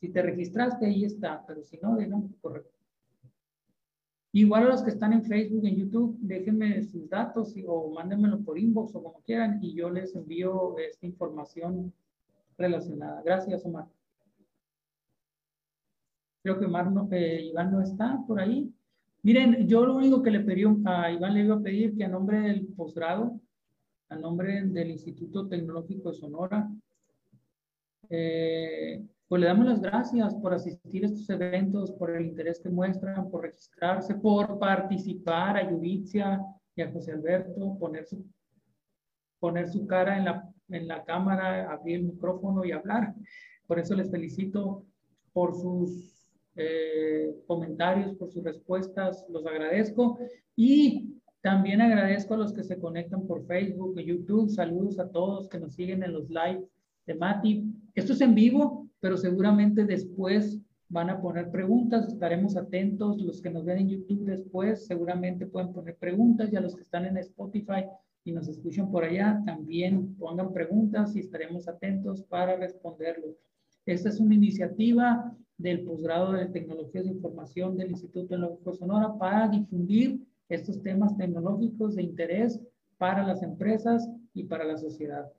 [0.00, 2.64] Si te registraste, ahí está, pero si no, déjame tu correo.
[4.32, 8.58] Igual a los que están en Facebook, en YouTube, déjenme sus datos o mándenmelo por
[8.58, 11.92] inbox o como quieran y yo les envío esta información
[12.56, 13.22] relacionada.
[13.22, 13.86] Gracias, Omar.
[16.42, 18.72] Creo que Omar no, eh, Iván no está por ahí.
[19.22, 22.08] Miren, yo lo único que le pedí a Iván le iba a pedir que a
[22.08, 23.38] nombre del posgrado,
[24.08, 26.70] a nombre del Instituto Tecnológico de Sonora,
[28.08, 32.68] eh, pues le damos las gracias por asistir a estos eventos, por el interés que
[32.68, 38.26] muestran, por registrarse, por participar a Yudicia y a José Alberto, poner su,
[39.38, 43.14] poner su cara en la, en la cámara, abrir el micrófono y hablar.
[43.68, 44.84] Por eso les felicito
[45.32, 50.18] por sus eh, comentarios, por sus respuestas, los agradezco.
[50.56, 54.50] Y también agradezco a los que se conectan por Facebook y YouTube.
[54.50, 56.66] Saludos a todos que nos siguen en los live
[57.06, 57.64] de Mati.
[57.94, 62.06] Esto es en vivo, pero seguramente después van a poner preguntas.
[62.06, 63.20] Estaremos atentos.
[63.20, 66.52] Los que nos ven en YouTube después seguramente pueden poner preguntas.
[66.52, 67.84] Y a los que están en Spotify
[68.24, 73.36] y nos escuchan por allá, también pongan preguntas y estaremos atentos para responderlos.
[73.86, 79.48] Esta es una iniciativa del posgrado de Tecnologías de Información del Instituto Tecnológico Sonora para
[79.48, 82.60] difundir estos temas tecnológicos de interés
[82.98, 85.30] para las empresas y para la sociedad.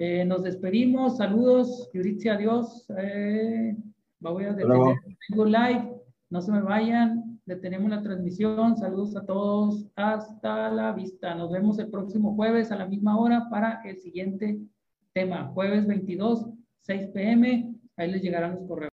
[0.00, 2.86] Eh, nos despedimos, saludos, Yuritzia, adiós.
[2.98, 3.76] Eh,
[4.20, 4.96] voy a detener.
[5.28, 5.92] el live,
[6.30, 11.34] no se me vayan, detenemos la transmisión, saludos a todos, hasta la vista.
[11.34, 14.60] Nos vemos el próximo jueves a la misma hora para el siguiente
[15.12, 16.46] tema, jueves 22,
[16.82, 18.86] 6 pm, ahí les llegarán los correos.